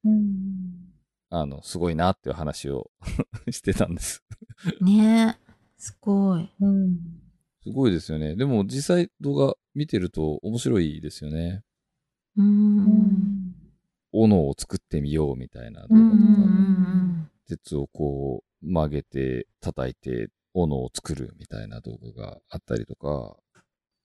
[1.30, 2.92] あの、すごいなっていう話を
[3.52, 4.24] してたんです。
[4.82, 5.38] ね
[5.78, 6.50] すごい。
[7.64, 8.36] すごいですよね。
[8.36, 11.64] でも実際動画見てると面白いですよね。
[12.36, 13.56] うん。
[14.12, 23.38] 斧を作ってみようみたいな動画とか、うんうん鉄をこう曲げて叩いて斧を作るみたいな動画があったりとか、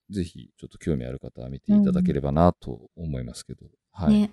[0.09, 3.65] ぜひちょっと興味ある方は見ていただければなと思いますけど。
[3.91, 4.13] はい。
[4.13, 4.31] ね。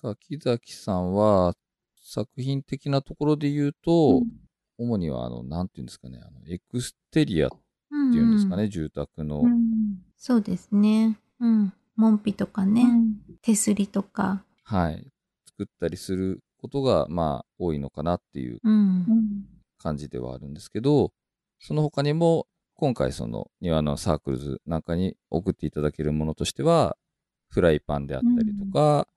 [0.00, 1.54] 柿崎さんは
[2.00, 4.22] 作品的なところで言うと、
[4.78, 9.42] 主にはあの、なんていうんですかね、あの、エクステリアっていうんですかね、住宅の、
[10.16, 11.18] そうですね。
[11.40, 11.72] うん。
[11.96, 12.84] 門扉とかね、
[13.42, 14.44] 手すりとか。
[14.64, 15.10] はい、
[15.46, 19.06] 作ったりすることが、まあ、多いのかなっていううん。
[19.78, 21.12] 感じではあるんですけど、
[21.58, 22.46] その他にも、
[22.76, 26.96] 今回その庭のサークルズなんかに送っていただけるものとしては、
[27.48, 29.08] フライパンであったりとか、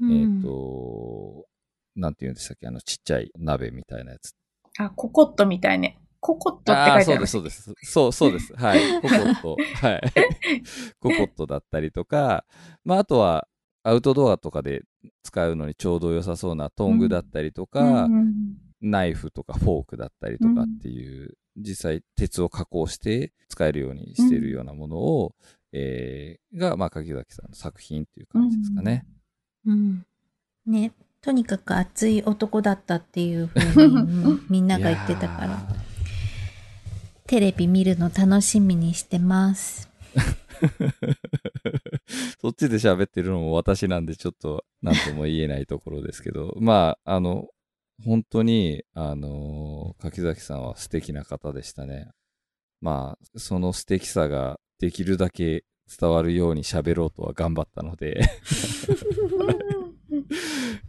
[0.00, 1.46] うんえっ、と、
[1.94, 4.34] なんていうんでしたっけ、あのちっちゃい鍋みたいなやつ。
[4.78, 6.00] あ、ココットみたいね。
[6.18, 7.92] ココットって書ああー、いてあるそうです、そうです。
[7.92, 8.54] そう、そうです。
[8.56, 8.80] はい。
[9.00, 9.56] ココット。
[9.74, 10.00] はい。
[10.98, 12.44] ココットだったりとか、
[12.84, 13.46] まあ、あとは、
[13.84, 14.82] アウトドアとかで
[15.22, 18.08] 使うのにちょうど良さそうなトングだったりとか、
[18.84, 25.34] ナイフとかフォークだったりとかっていう、実際鉄を加工して使えるようにしているようなものを、
[25.72, 29.06] えーが、まあ、柿崎さんの作品っていう感じですかね。
[29.66, 30.04] うん。
[30.66, 30.92] ね。
[31.20, 35.84] とにかく熱い男だったっていうふうにうん みんなが言ってたから。
[37.26, 39.90] テレビ見るの楽しみにしてます。
[42.40, 47.48] そっちで喋ってるのも私なんでちょっと何とも言えないところですけど、まあ、あの、
[48.02, 52.08] 本当に、あの、柿崎さんは素敵な方でしたね。
[52.80, 55.64] まあ、その素敵さができるだけ
[55.98, 58.20] 伝わるように喋ろうとは頑張ったので、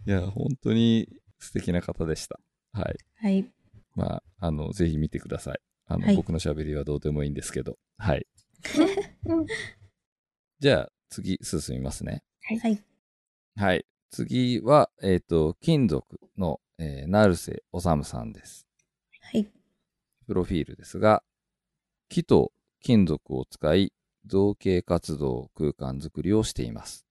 [0.08, 1.08] いや、本当に
[1.40, 2.40] 素敵な方でした。
[2.74, 2.98] はい。
[3.16, 3.46] はい。
[3.94, 5.60] まあ、あの、ぜひ見てください。
[5.88, 7.78] あの、はい僕の喋りはどうでもいいんですけど。
[7.98, 8.26] はい。
[10.60, 12.24] じゃあ、次、進みますね。
[12.42, 12.84] はい。
[13.56, 13.86] はい。
[14.10, 18.68] 次は、えっ、と、金属の、えー、成瀬治さんです。
[19.22, 19.48] はい。
[20.28, 21.24] プロフィールですが、
[22.10, 22.52] 木と
[22.82, 23.94] 金属を使い、
[24.26, 27.06] 造形活動、空間づくりをしています。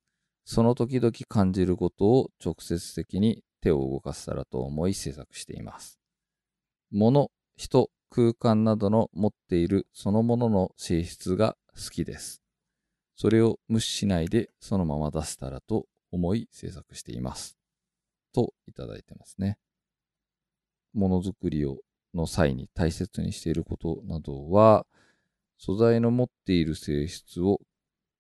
[0.45, 5.99] その時々感じることを直接的に手を動かせたらと思い制作しています。
[6.91, 12.43] 物、人、空間などの持っているそのものの性質が好きです。
[13.17, 17.57] それを無視しないでそのまま出せたらと思い制作しています。
[18.35, 19.57] といただいてますね。
[20.93, 21.79] ものづくりを
[22.15, 24.87] の際に大切にしていることなどは、
[25.59, 27.61] 素材の持っている性質を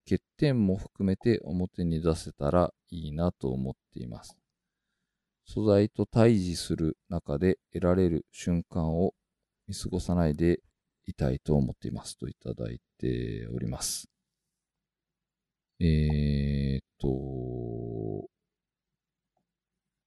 [0.08, 4.36] 欠点も含めて表に出せたらいいなと思っています。
[5.46, 9.14] 素材と対峙する中で得られる瞬間を
[9.66, 10.60] 見過ごさないで
[11.06, 14.08] いたいと思っていますといただいております。
[15.80, 18.28] えーっと、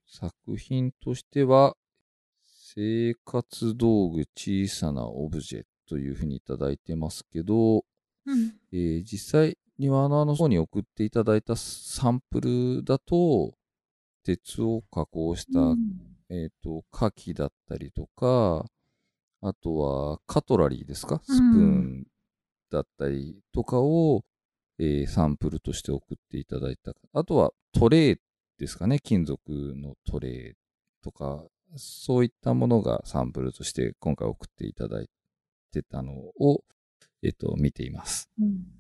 [0.08, 1.76] 作品としては、
[2.46, 7.84] 生活道具小さなオブジェというふうにいただいてますけど、
[8.26, 8.54] うん。
[8.72, 13.54] えー実際、庭のの方に送っていただいたサンプルだと、
[14.24, 15.76] 鉄を加工した、
[16.30, 18.66] えっ、と、火器だったりとか、
[19.42, 21.22] あとはカトラリーですか？
[21.24, 22.08] スプーン
[22.72, 24.24] だったりとかを、
[24.80, 26.94] えーサンプルとして送っていただいた。
[27.14, 28.18] あとはトレー
[28.58, 29.42] ですかね金属
[29.76, 31.44] のトレーとか、
[31.76, 35.10] そういったものがサンプルとして今回送っていただい
[35.72, 36.64] てたのを、
[37.24, 38.30] えっ、と、見ています。
[38.40, 38.78] うん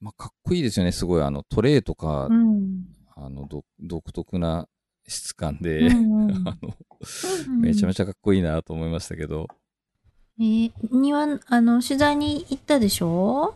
[0.00, 0.92] まあ、かっこいいですよね。
[0.92, 2.84] すごい、あの、トレーとか、うん
[3.16, 4.68] あの、ど独特な
[5.08, 6.76] 質感で、うん あの、
[7.60, 9.48] めちゃめちゃかっこいいなと思いましたけど、
[10.38, 13.54] えー、庭、あの、取材に行ったでしょ？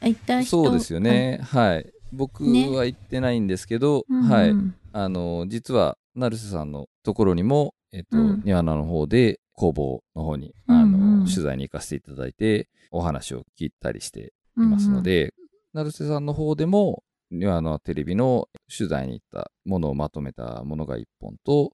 [0.00, 1.00] あ行った人そうですよ。
[1.00, 1.40] ね。
[1.42, 1.92] はい。
[2.12, 2.68] 僕ね。
[2.68, 4.54] は行ってないんですけど、うんはい。
[4.92, 8.42] あの、実は、成瀬さんのところにも、えっと、うん。
[8.44, 15.34] ニワナの方で、工房の方に、うんあの、うん取材に行かせていただいて、お話を聞いたりしていますので、
[15.72, 21.72] 成瀬さんの方でも、ニワナテレビの取材に行ったものをまとめたものが1本と、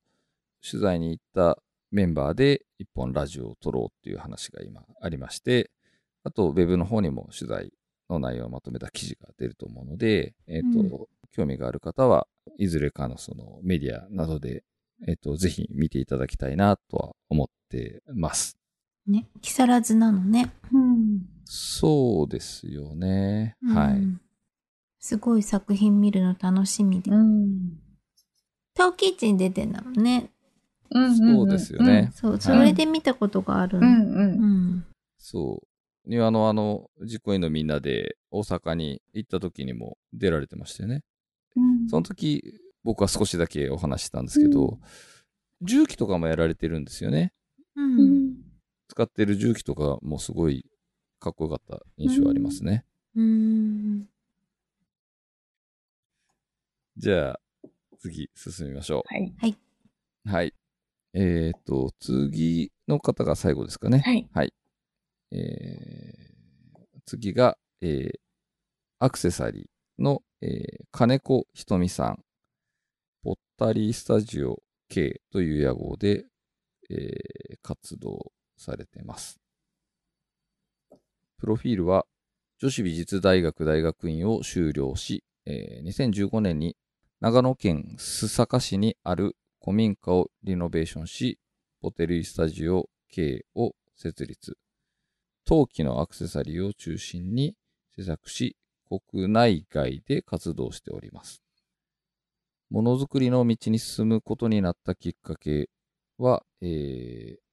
[0.63, 1.59] 取材に行った
[1.91, 5.71] メンバーで1本ラジオを撮ろうっていう話が今ありまして、
[6.25, 7.73] あと、ウェブの方にも取材
[8.09, 10.91] の内容をまとめた記事が出ると思うので、えっ、と、うん
[11.31, 14.65] 興味がある方は、いずれかのそのメディアなどで、
[15.07, 18.57] えっ、と、ぜひ見ていただきたいなとは思ってます。
[19.07, 20.53] うんね、木更津なのね。
[20.73, 23.57] うんそうですよね。
[23.63, 23.93] はい。
[23.95, 24.21] うん
[25.01, 27.11] すごい作品見るの楽しみで。
[27.11, 27.79] うん
[28.75, 30.31] タオキッチン出てんだもんね。
[30.91, 32.11] うんそうですよね。
[32.15, 33.87] そう、それで見たことがあるの。
[33.87, 34.47] うんうんう
[34.77, 34.87] ん。
[35.17, 35.68] そう。
[36.09, 41.03] 庭のあの、実行委員のみんなで大阪に行った時にも出られてましたよね。
[41.55, 44.79] うんその時、僕は少しだけお話ししたんですけど、
[45.61, 47.33] 重機とかもやられてるんですよね。
[47.77, 47.83] う。
[47.83, 48.35] うんん
[48.89, 50.65] 使ってる重機とかもすごい
[51.21, 52.85] かっこよかった印象ありますね。
[53.15, 54.09] うん。
[56.97, 57.41] じゃあ、
[57.99, 59.35] 次進みましょはい。
[60.25, 60.31] う。
[60.31, 60.55] はい。
[61.13, 64.29] えっ、と、次の方が最後ですかね。
[64.33, 64.55] はい。
[65.33, 66.29] えー
[67.07, 68.19] 次が、えー
[69.01, 72.19] アクセサリーの、えー金子ひとみさん。
[73.23, 76.25] ポッタリースタジオ K という屋号で、
[76.91, 79.41] えー活動されています。
[81.39, 82.07] プロフィールは、
[82.59, 86.77] 女子美術大学大学院を修了し、えー2015年に
[87.21, 91.39] 長野県須坂市にある古民家をリノベーションし、
[91.81, 94.57] ポテリースタジオ K を設立。
[95.49, 97.57] 陶器のアクセサリーを中心に
[97.97, 98.55] 制作し、
[98.87, 101.43] 国内外で活動しております。
[102.69, 105.71] ものづくりの道に進むことになったきっかけ
[106.19, 107.49] は、えー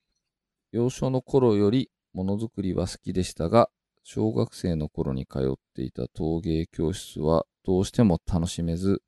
[0.72, 3.70] 幼少の頃よりものづくりは好きでしたが、
[4.02, 9.00] 小学生の頃に通っていた陶芸教室はどうしても楽しめず、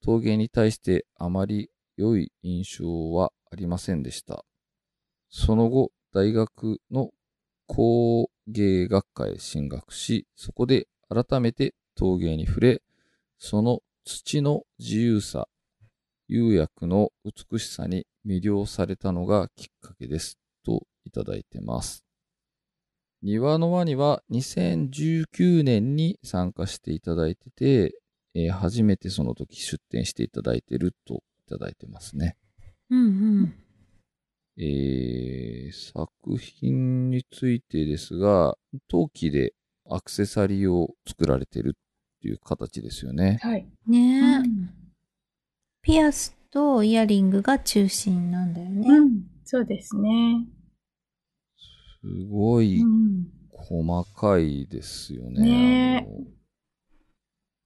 [0.00, 4.44] 陶芸に対してあまり良い印象はありませんでした。
[5.28, 7.10] その後、大学の
[7.68, 12.82] 工芸学科へ進学し、そこで改めて陶芸に触れ、
[13.38, 15.48] その土の自由さ、
[16.28, 20.38] 釉薬の美しさに魅了されたのがきっかけです。
[20.64, 22.04] といただいてます。
[23.22, 27.94] 庭の輪には2019年に参加していただいてて、
[28.34, 32.36] えー初めてその時出展していただいてるといただいてますね。
[32.90, 33.06] うんう
[33.42, 33.54] ん。
[34.58, 38.56] えー作品についてですが、
[38.88, 39.54] 陶器で
[39.88, 41.78] アクセサリーを作られてるっ
[42.22, 43.38] ていう形ですよね。
[43.42, 43.68] はい。
[43.86, 44.70] ねえ、うん
[45.82, 48.88] ピアスとイヤリングが中心なんだよね。
[48.88, 49.22] うん。
[49.44, 50.46] そうですね。
[52.00, 53.26] すごいうん。
[53.50, 55.42] 細かいですよね。
[55.42, 56.24] ねあの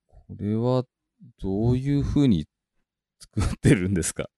[0.09, 0.85] これは
[1.41, 2.47] どういう風に
[3.35, 4.29] 作ってるんですか？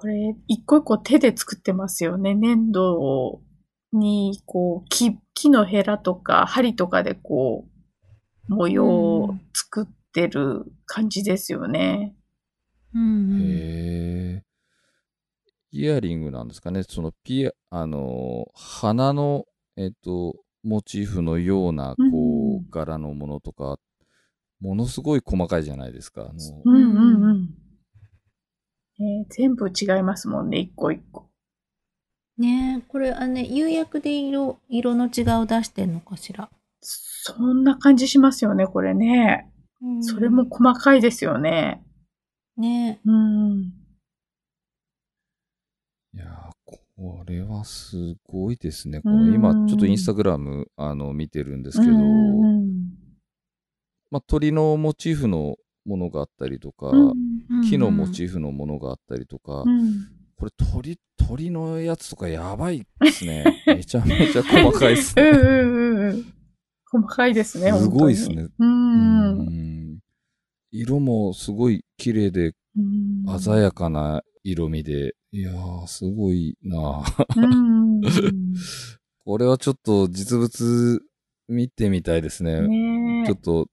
[0.00, 2.34] これ、一個一個手で作ってますよね。
[2.34, 3.42] 粘土
[3.92, 7.66] に、こう、木、木のヘラとか針とかでこ
[8.48, 12.16] う、模様を作ってる感じですよね。
[12.94, 13.42] うんうん。
[13.42, 14.44] へえ。
[15.70, 16.82] イヤリングなんですかね。
[16.82, 19.44] そのピア、あの、花の、
[19.76, 23.78] えっ、と、モチーフのような、こう、うん柄のものとか、
[24.60, 26.22] ものすごい細かいじゃないですか。
[26.22, 27.59] あのうんうんうん。
[29.00, 31.26] ね全部違いますもんね、一個一個。
[32.38, 36.48] ねえ、これ、あのね、釉薬で色、色の違いを出してんのかしら？
[36.80, 39.50] そんな感じしますよね、これね。
[40.00, 41.82] それも細かいですよね。
[42.56, 43.72] ねうん。
[46.14, 49.00] いやーこれはすごいですね。
[49.00, 52.70] この今、ちょっとインスタグラム、あの、見てるんですけど、うんうん
[54.10, 56.90] まあ、鳥のモチーフのものがあったりとか。
[57.68, 60.08] 木のモチーーフのものがあったりとか、うん
[60.40, 63.44] これ鳥、鳥のやつとかやばいですね。
[63.66, 65.22] めちゃめちゃ細かいですね。
[65.22, 66.24] うんうんうんうん。
[66.90, 68.48] 細かいですね、すごいですね。
[68.58, 69.38] うん。
[69.38, 69.98] うん
[70.72, 72.80] 色もすごい綺麗でう
[73.34, 77.02] ん鮮やかな色味で、いやー、すごいな。
[79.24, 81.02] これはちょっと実物
[81.48, 82.66] 見てみたいですね。
[82.66, 83.26] ねえ。
[83.26, 83.68] ちょっと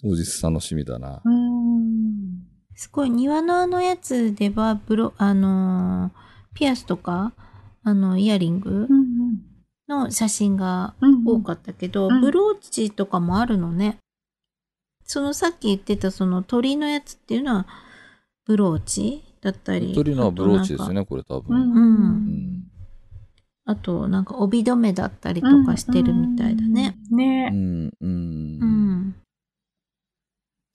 [0.00, 1.20] 当日楽しみだな。
[1.24, 2.46] うん。
[2.74, 7.32] すごい、庭のあのやつでは、ブロ、あのーピアスとか、
[7.84, 9.48] あの、イヤリングうんうん
[9.88, 13.98] の写真がうん多かったけど、うんブローチとかもあるのね。
[15.04, 17.66] そのさっき言ってたその鳥のやつっていうのは
[18.44, 19.94] ブローチだったり。
[19.94, 20.92] 鳥のはブローチです。
[20.92, 21.56] ね、これ多う分。
[21.56, 22.64] うんうん
[23.64, 26.96] あとなんか帯留めだったりとかしてるみたいだね。。
[27.10, 27.92] うんねうん、う。
[28.00, 29.14] うんん。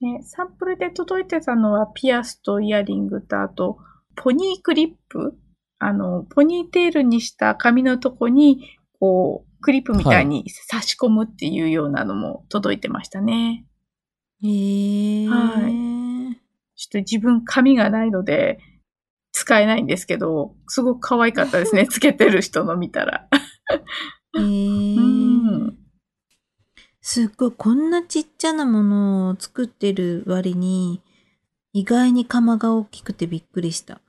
[0.03, 3.77] ね、サンプルで届いてたのはピアスとイヤリングとあと
[4.15, 5.37] ポニークリップ？
[5.79, 13.65] あの、ポニーテールにした髪のとこに、こう、クリップみたいに差し込むっていうようなのも届いてましたね。
[14.41, 15.27] へえ。
[15.27, 16.33] は
[16.75, 18.59] ちょっと自分髪がないので
[19.31, 21.85] 使えないんですけど、すごく可愛かったですね。
[21.91, 23.27] つけてる人の見たら。
[24.37, 24.41] へえ。
[24.41, 25.22] うん
[27.05, 31.01] すっごい、こんなちっちゃなものを作ってる割に、
[31.73, 33.99] 意外に釜が大きくてびっくりした。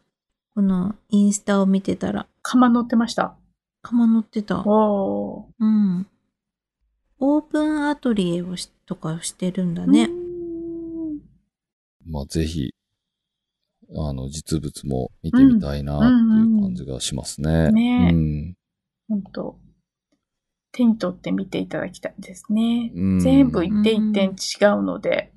[0.54, 3.36] このインスタを見てたら、釜乗ってました。
[3.82, 4.62] 釜乗ってた。
[4.64, 5.64] おー。
[5.64, 6.06] うん。
[7.18, 10.08] オープンアトリエをしとかしてるんだねう。
[10.12, 11.20] ん
[12.06, 12.72] まあ、ぜひ、
[13.96, 16.10] あの、実物も見てみたいなってい
[16.58, 17.50] う感じがしますね。
[17.50, 18.54] うんねえうん
[19.08, 19.63] 本当
[20.74, 22.90] 手に取って見ていただきたいですね。
[22.94, 25.32] うん全部一点一点違うので。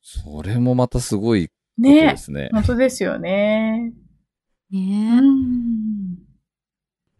[0.00, 2.48] それもまたすごいことねですね。
[2.52, 3.92] 本当ですよね。
[4.72, 5.20] うね。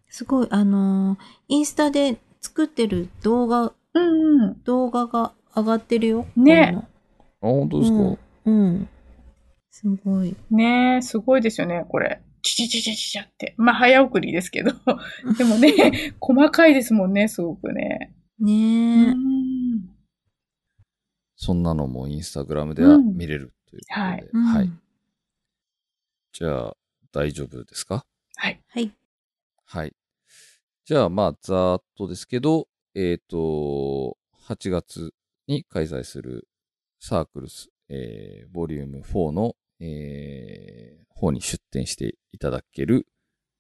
[0.09, 1.19] すごい、あのー
[1.49, 4.63] インスタで作ってる動画、うんうん。
[4.65, 6.27] 動画が上がってるよ。
[6.35, 6.87] ね
[7.41, 8.89] こあ、本当ですか、うんうん。
[9.71, 10.35] すごい。
[10.51, 12.23] ねえ、すごいですよね、これ。
[12.43, 13.55] チチチチチチって。
[13.57, 14.73] まあ、早送りですけど。
[15.39, 18.13] でもね、細かいですもんね、すごくね。
[18.39, 19.15] ねえ。
[21.37, 24.01] そんなのもインスタグラムでは見れるということで。
[24.01, 24.73] はいうんはい。
[26.33, 26.77] じゃあ、
[27.13, 28.07] 大丈夫ですか
[28.37, 28.61] はい。
[28.69, 28.93] はい。
[29.65, 29.93] はい。
[30.85, 34.17] じゃあ、まあ、ざーっとですけど、えっ、と、
[34.49, 35.15] 8月
[35.47, 36.49] に開催する
[37.01, 43.09] サークルス、えー、ボリューム4の、えー、方に出展していただける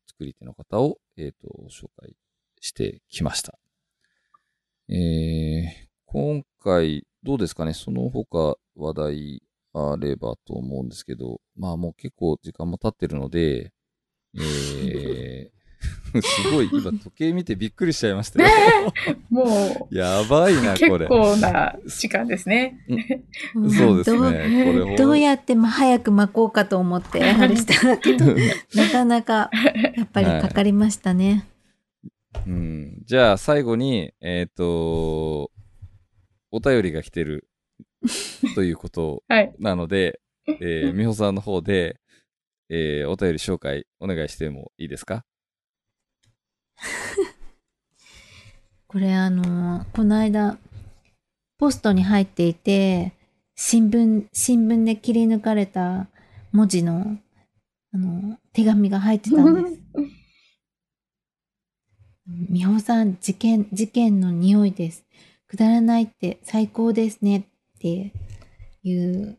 [0.06, 2.14] 作り手の方を、えっ、と、紹介
[2.60, 3.58] してきました。
[4.88, 5.68] えー、
[6.06, 7.74] 今回、どうですかね？
[7.74, 9.42] その他話題
[9.72, 13.72] あればと思うんですけど、まあもう結構時間も経ってるので、
[14.34, 15.50] えー、
[16.20, 18.48] すごい、今時計見てびっくりしちゃいましたよ。
[19.30, 21.06] もやばいな、う、結これ。
[21.06, 22.78] 構な時間ですね。
[23.76, 24.64] そうですね。
[24.66, 28.26] こどうれどうやってま早く巻こうかと思って、 あれしたけど、
[28.74, 29.50] なかなか、
[29.96, 31.48] やっぱりかかりましたね。
[32.46, 35.50] うん、じゃあ最後に、えっ、と、
[36.50, 37.48] お便りが来てる
[38.54, 39.54] ということはい。
[39.58, 41.96] なので、えー、美穂さんの方で、
[42.68, 45.24] えー、お便り紹介お願いしてもいいですか？
[48.86, 50.58] これあの、この間、
[51.58, 53.12] ポストに入っていて、
[53.54, 56.08] 新聞、新聞で切り抜かれた
[56.52, 57.18] 文字の、
[57.92, 59.78] あの、手紙が入ってたんです。
[62.50, 65.04] 美穂さん、事件、事件の匂いです。
[65.48, 67.44] くだらないって最高ですねっ
[67.78, 68.12] て
[68.82, 69.38] いう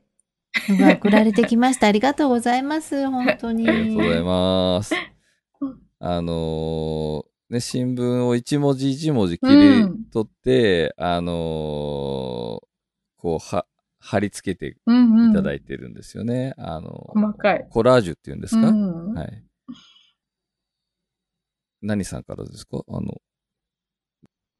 [0.70, 1.88] のが送られてきました。
[1.88, 3.10] ありがとうございます。
[3.10, 3.68] 本当に。
[3.68, 4.94] ありがとうございます。
[5.99, 12.60] あのーね、新聞を一文字一文字切り取って、あのーこ
[13.24, 13.65] う、は、
[13.99, 15.32] 貼り付けてうんうん。
[15.32, 16.53] いただいてるんですよね。
[16.57, 17.68] あのー細かい。
[17.70, 19.44] コラージュっていうんですか、うんはい。
[21.82, 22.82] 何さんからですか？
[22.88, 23.22] あの、こ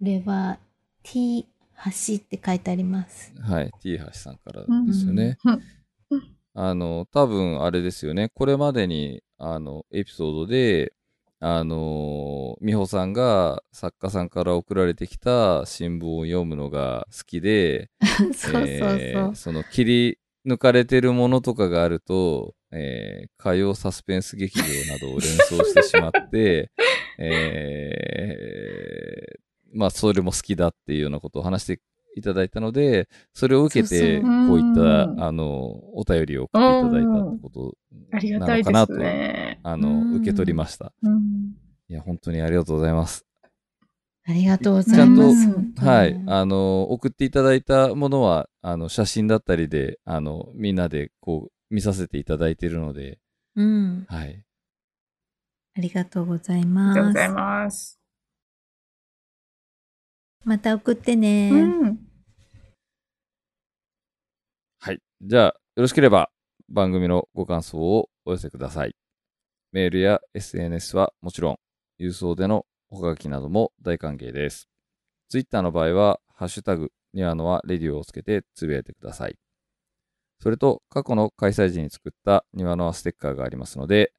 [0.02, 0.60] れは
[1.04, 1.48] T
[1.86, 3.34] 橋って書いてあります。
[3.42, 3.72] はい。
[3.82, 5.38] T 橋さんからですよね。
[5.46, 5.62] うん
[6.56, 8.30] あの、多分あれですよね。
[8.30, 10.94] これまでに、あの、エピソードで、
[11.45, 17.90] あの、美穂さんが作家さんから送られてきた新聞を読むのが好きで、
[19.36, 24.64] その切り抜かれてるものとかがあると、えー火曜サスペンス劇場
[24.94, 26.72] などを連想してしまって、
[27.20, 29.40] えー
[29.74, 31.82] まあ、それも好きだっていうようなことを話して
[32.15, 35.45] いただいたので、それを受けて、こういった、うんあの、
[35.98, 37.73] お便りを送っていただいたってこと
[38.11, 39.60] ありがなたいですのかなと、ね。
[39.64, 40.94] あの、うん受け取りました。
[41.02, 41.56] うん
[41.90, 43.26] いや、本当にありがとうございます。
[44.26, 45.45] ありがとうございます。
[45.45, 46.23] ちゃんとはい。
[46.27, 53.19] あの、送っていただいたものは、あの、写真だったりで、あの、みんなでこう、見させていただいているので、
[53.56, 54.06] うん。
[54.07, 54.44] はい。
[55.76, 56.98] ありがとうございあります。
[56.98, 57.99] がとうございます。
[60.44, 61.49] また送ってね。
[61.52, 61.99] うん。
[64.80, 64.99] はい。
[65.22, 66.30] じゃあ、よろしければ、
[66.70, 68.95] 番組のご感想をお寄せください。
[69.72, 71.57] メールや SNS はもちろん、
[71.99, 74.68] 郵送でのおはがきなども大歓迎です。
[75.30, 79.38] ツイッターの場合は、ハッシュタグ、ニワノはレディオをつけてつぶやいてください。
[80.41, 84.11] それと、過去の開催時に作ったニワノはステッカーがありますので、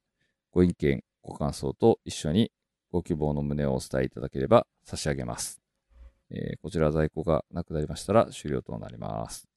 [0.52, 2.51] ご意見、ご感想と一緒に
[2.90, 5.64] ご希望の旨をお伝えいただければ差し上げます。
[6.36, 9.48] えーこちら在庫がなくなりましたら終了となります。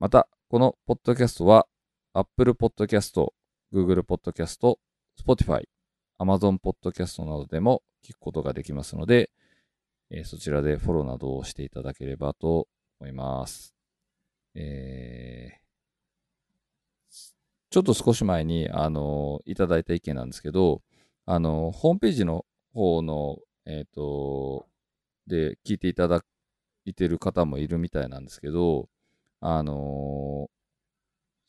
[0.00, 1.66] また、このポッドキャストは
[2.12, 3.28] Apple Podcast、
[3.72, 4.76] Google Podcast、
[5.24, 5.62] Spotify、
[6.18, 9.30] Amazon Podcast などでも聞くことができますので、
[10.10, 12.66] えーそちらでフォローなどをしていただければと
[13.00, 13.74] 思います。
[14.54, 15.58] えー
[17.70, 20.80] ちょっと少し前に、あのいただいた意見なんですけど、
[21.26, 23.36] あのホームページの方の、
[23.66, 24.66] えっ、と、
[25.28, 26.24] で聞いていただ
[26.84, 28.88] いてる方もいるみたいなんですけど、
[29.40, 30.58] あのー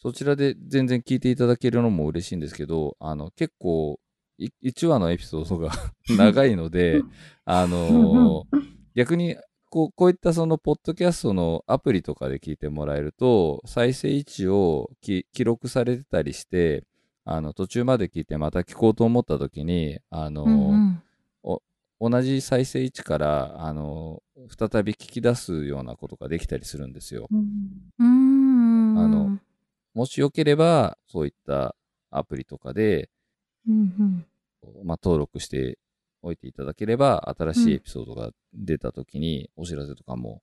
[0.02, 4.00] そちらで全然聞いていただけるのも嬉しいんですけど、あの、結構、
[4.38, 5.72] い1話のエピソードが
[6.18, 7.02] 長いので、
[7.44, 8.60] あのー
[8.96, 9.36] 逆に、
[9.70, 16.86] こう、こういったその、ポッドキャストのアプリとかで聞いてもらえると、再生位置をき記録されてたりして、
[17.26, 21.04] あの、途中まで聞いてまた聞こうと思った時に、あのーうんうん
[22.00, 24.24] 同じ再生位置から、あの、
[24.58, 27.28] 再び聞き出すようなことができたりするんですよ。
[27.30, 28.98] うーん。
[28.98, 29.40] あの
[29.94, 31.76] もしよければ、そういった
[32.10, 33.10] アプリとかで、
[33.68, 34.26] うん
[34.84, 35.78] まあ、登録して
[36.22, 40.42] おいていただければ、新しいエピソードが出た時にお知らせとかも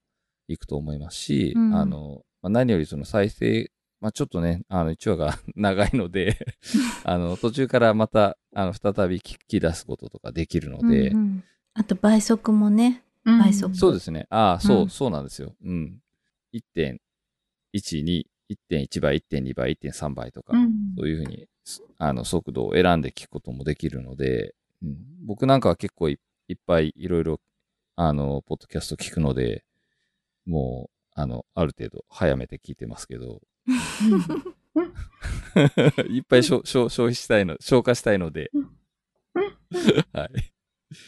[0.49, 3.71] 行くと思いますし、うんあの、まあ、何よりその再生、
[4.01, 6.39] まあ、ちょっとね、あの、1話が 長いので、
[7.05, 10.91] あの、途中からまた、あの、再び聞き出すこととかできるのうん。
[10.91, 11.45] で、うんうん
[11.79, 13.05] あと倍速もね。
[13.27, 14.27] うん倍速そうですね。
[14.31, 15.55] ああ、そう、うんそうなんですよ。
[15.63, 16.01] うん。
[16.55, 24.97] 1.12、1.1倍、1.2倍、1.3倍とか、うんそういうふうに、すあの、速度を選んで聞くこともできるので、うん、
[25.27, 26.19] 僕なんかは結構い
[26.49, 27.41] いっぱいいろいろ、
[27.97, 29.63] あの、ポッドキャスト聞くので、
[30.47, 33.43] もう、あの、ある程度早めて聞いてますけど、
[36.09, 38.51] いっぱい消費したいの、消化したいので、
[40.13, 40.53] はい。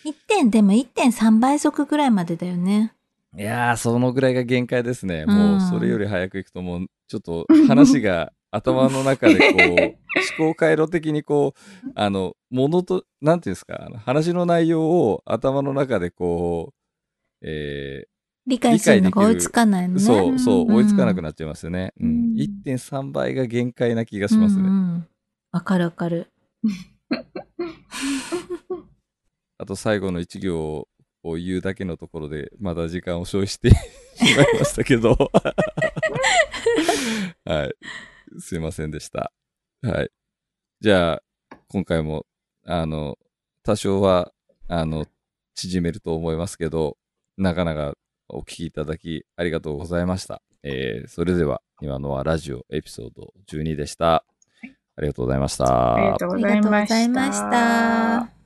[0.05, 2.95] 1点、でも1.3倍速ぐらいまでだよね。
[3.37, 5.25] いやー、そのぐらいが限界ですね。
[5.29, 5.35] うん。
[5.35, 9.61] もう、それより早く行くと、もう、ちょっと話が頭の中でこう、
[10.39, 11.55] 思考回路的にこ
[11.87, 13.41] う、あの、ものと、なん。
[13.41, 13.55] ていうん。
[13.55, 16.75] ですか、話の内容を頭の中でこう、
[17.43, 18.07] え
[18.49, 20.01] 理解するのが追いつかないね。
[20.01, 21.93] そう、そう、追いつかなくななっちゃいますよね。
[22.01, 22.35] うんうん。
[22.65, 24.63] 1.3倍が限界な気がしますね。
[24.63, 25.09] うんうん
[25.51, 26.31] わかるわかる。
[29.57, 30.87] あと最後の一行
[31.23, 33.71] を言うだけのところで、まだ時間を消費して
[34.15, 35.17] しまいましたけど。
[37.47, 37.75] はい。
[38.41, 39.33] すいませんでした。
[39.83, 40.11] はい。
[40.81, 41.23] じゃあ、
[41.69, 42.27] 今回も、
[42.65, 43.19] あの、
[43.63, 44.33] 多少は、
[44.69, 45.07] あの、
[45.55, 46.99] 縮めると思いますけど、
[47.39, 47.97] なかなか
[48.29, 50.43] お聞きいただきありがとうございました。
[50.63, 54.25] えー、それでは、今のはラジオエピソード12でした。
[54.97, 55.95] ありがとうございました。
[55.95, 58.38] ありがとうございました。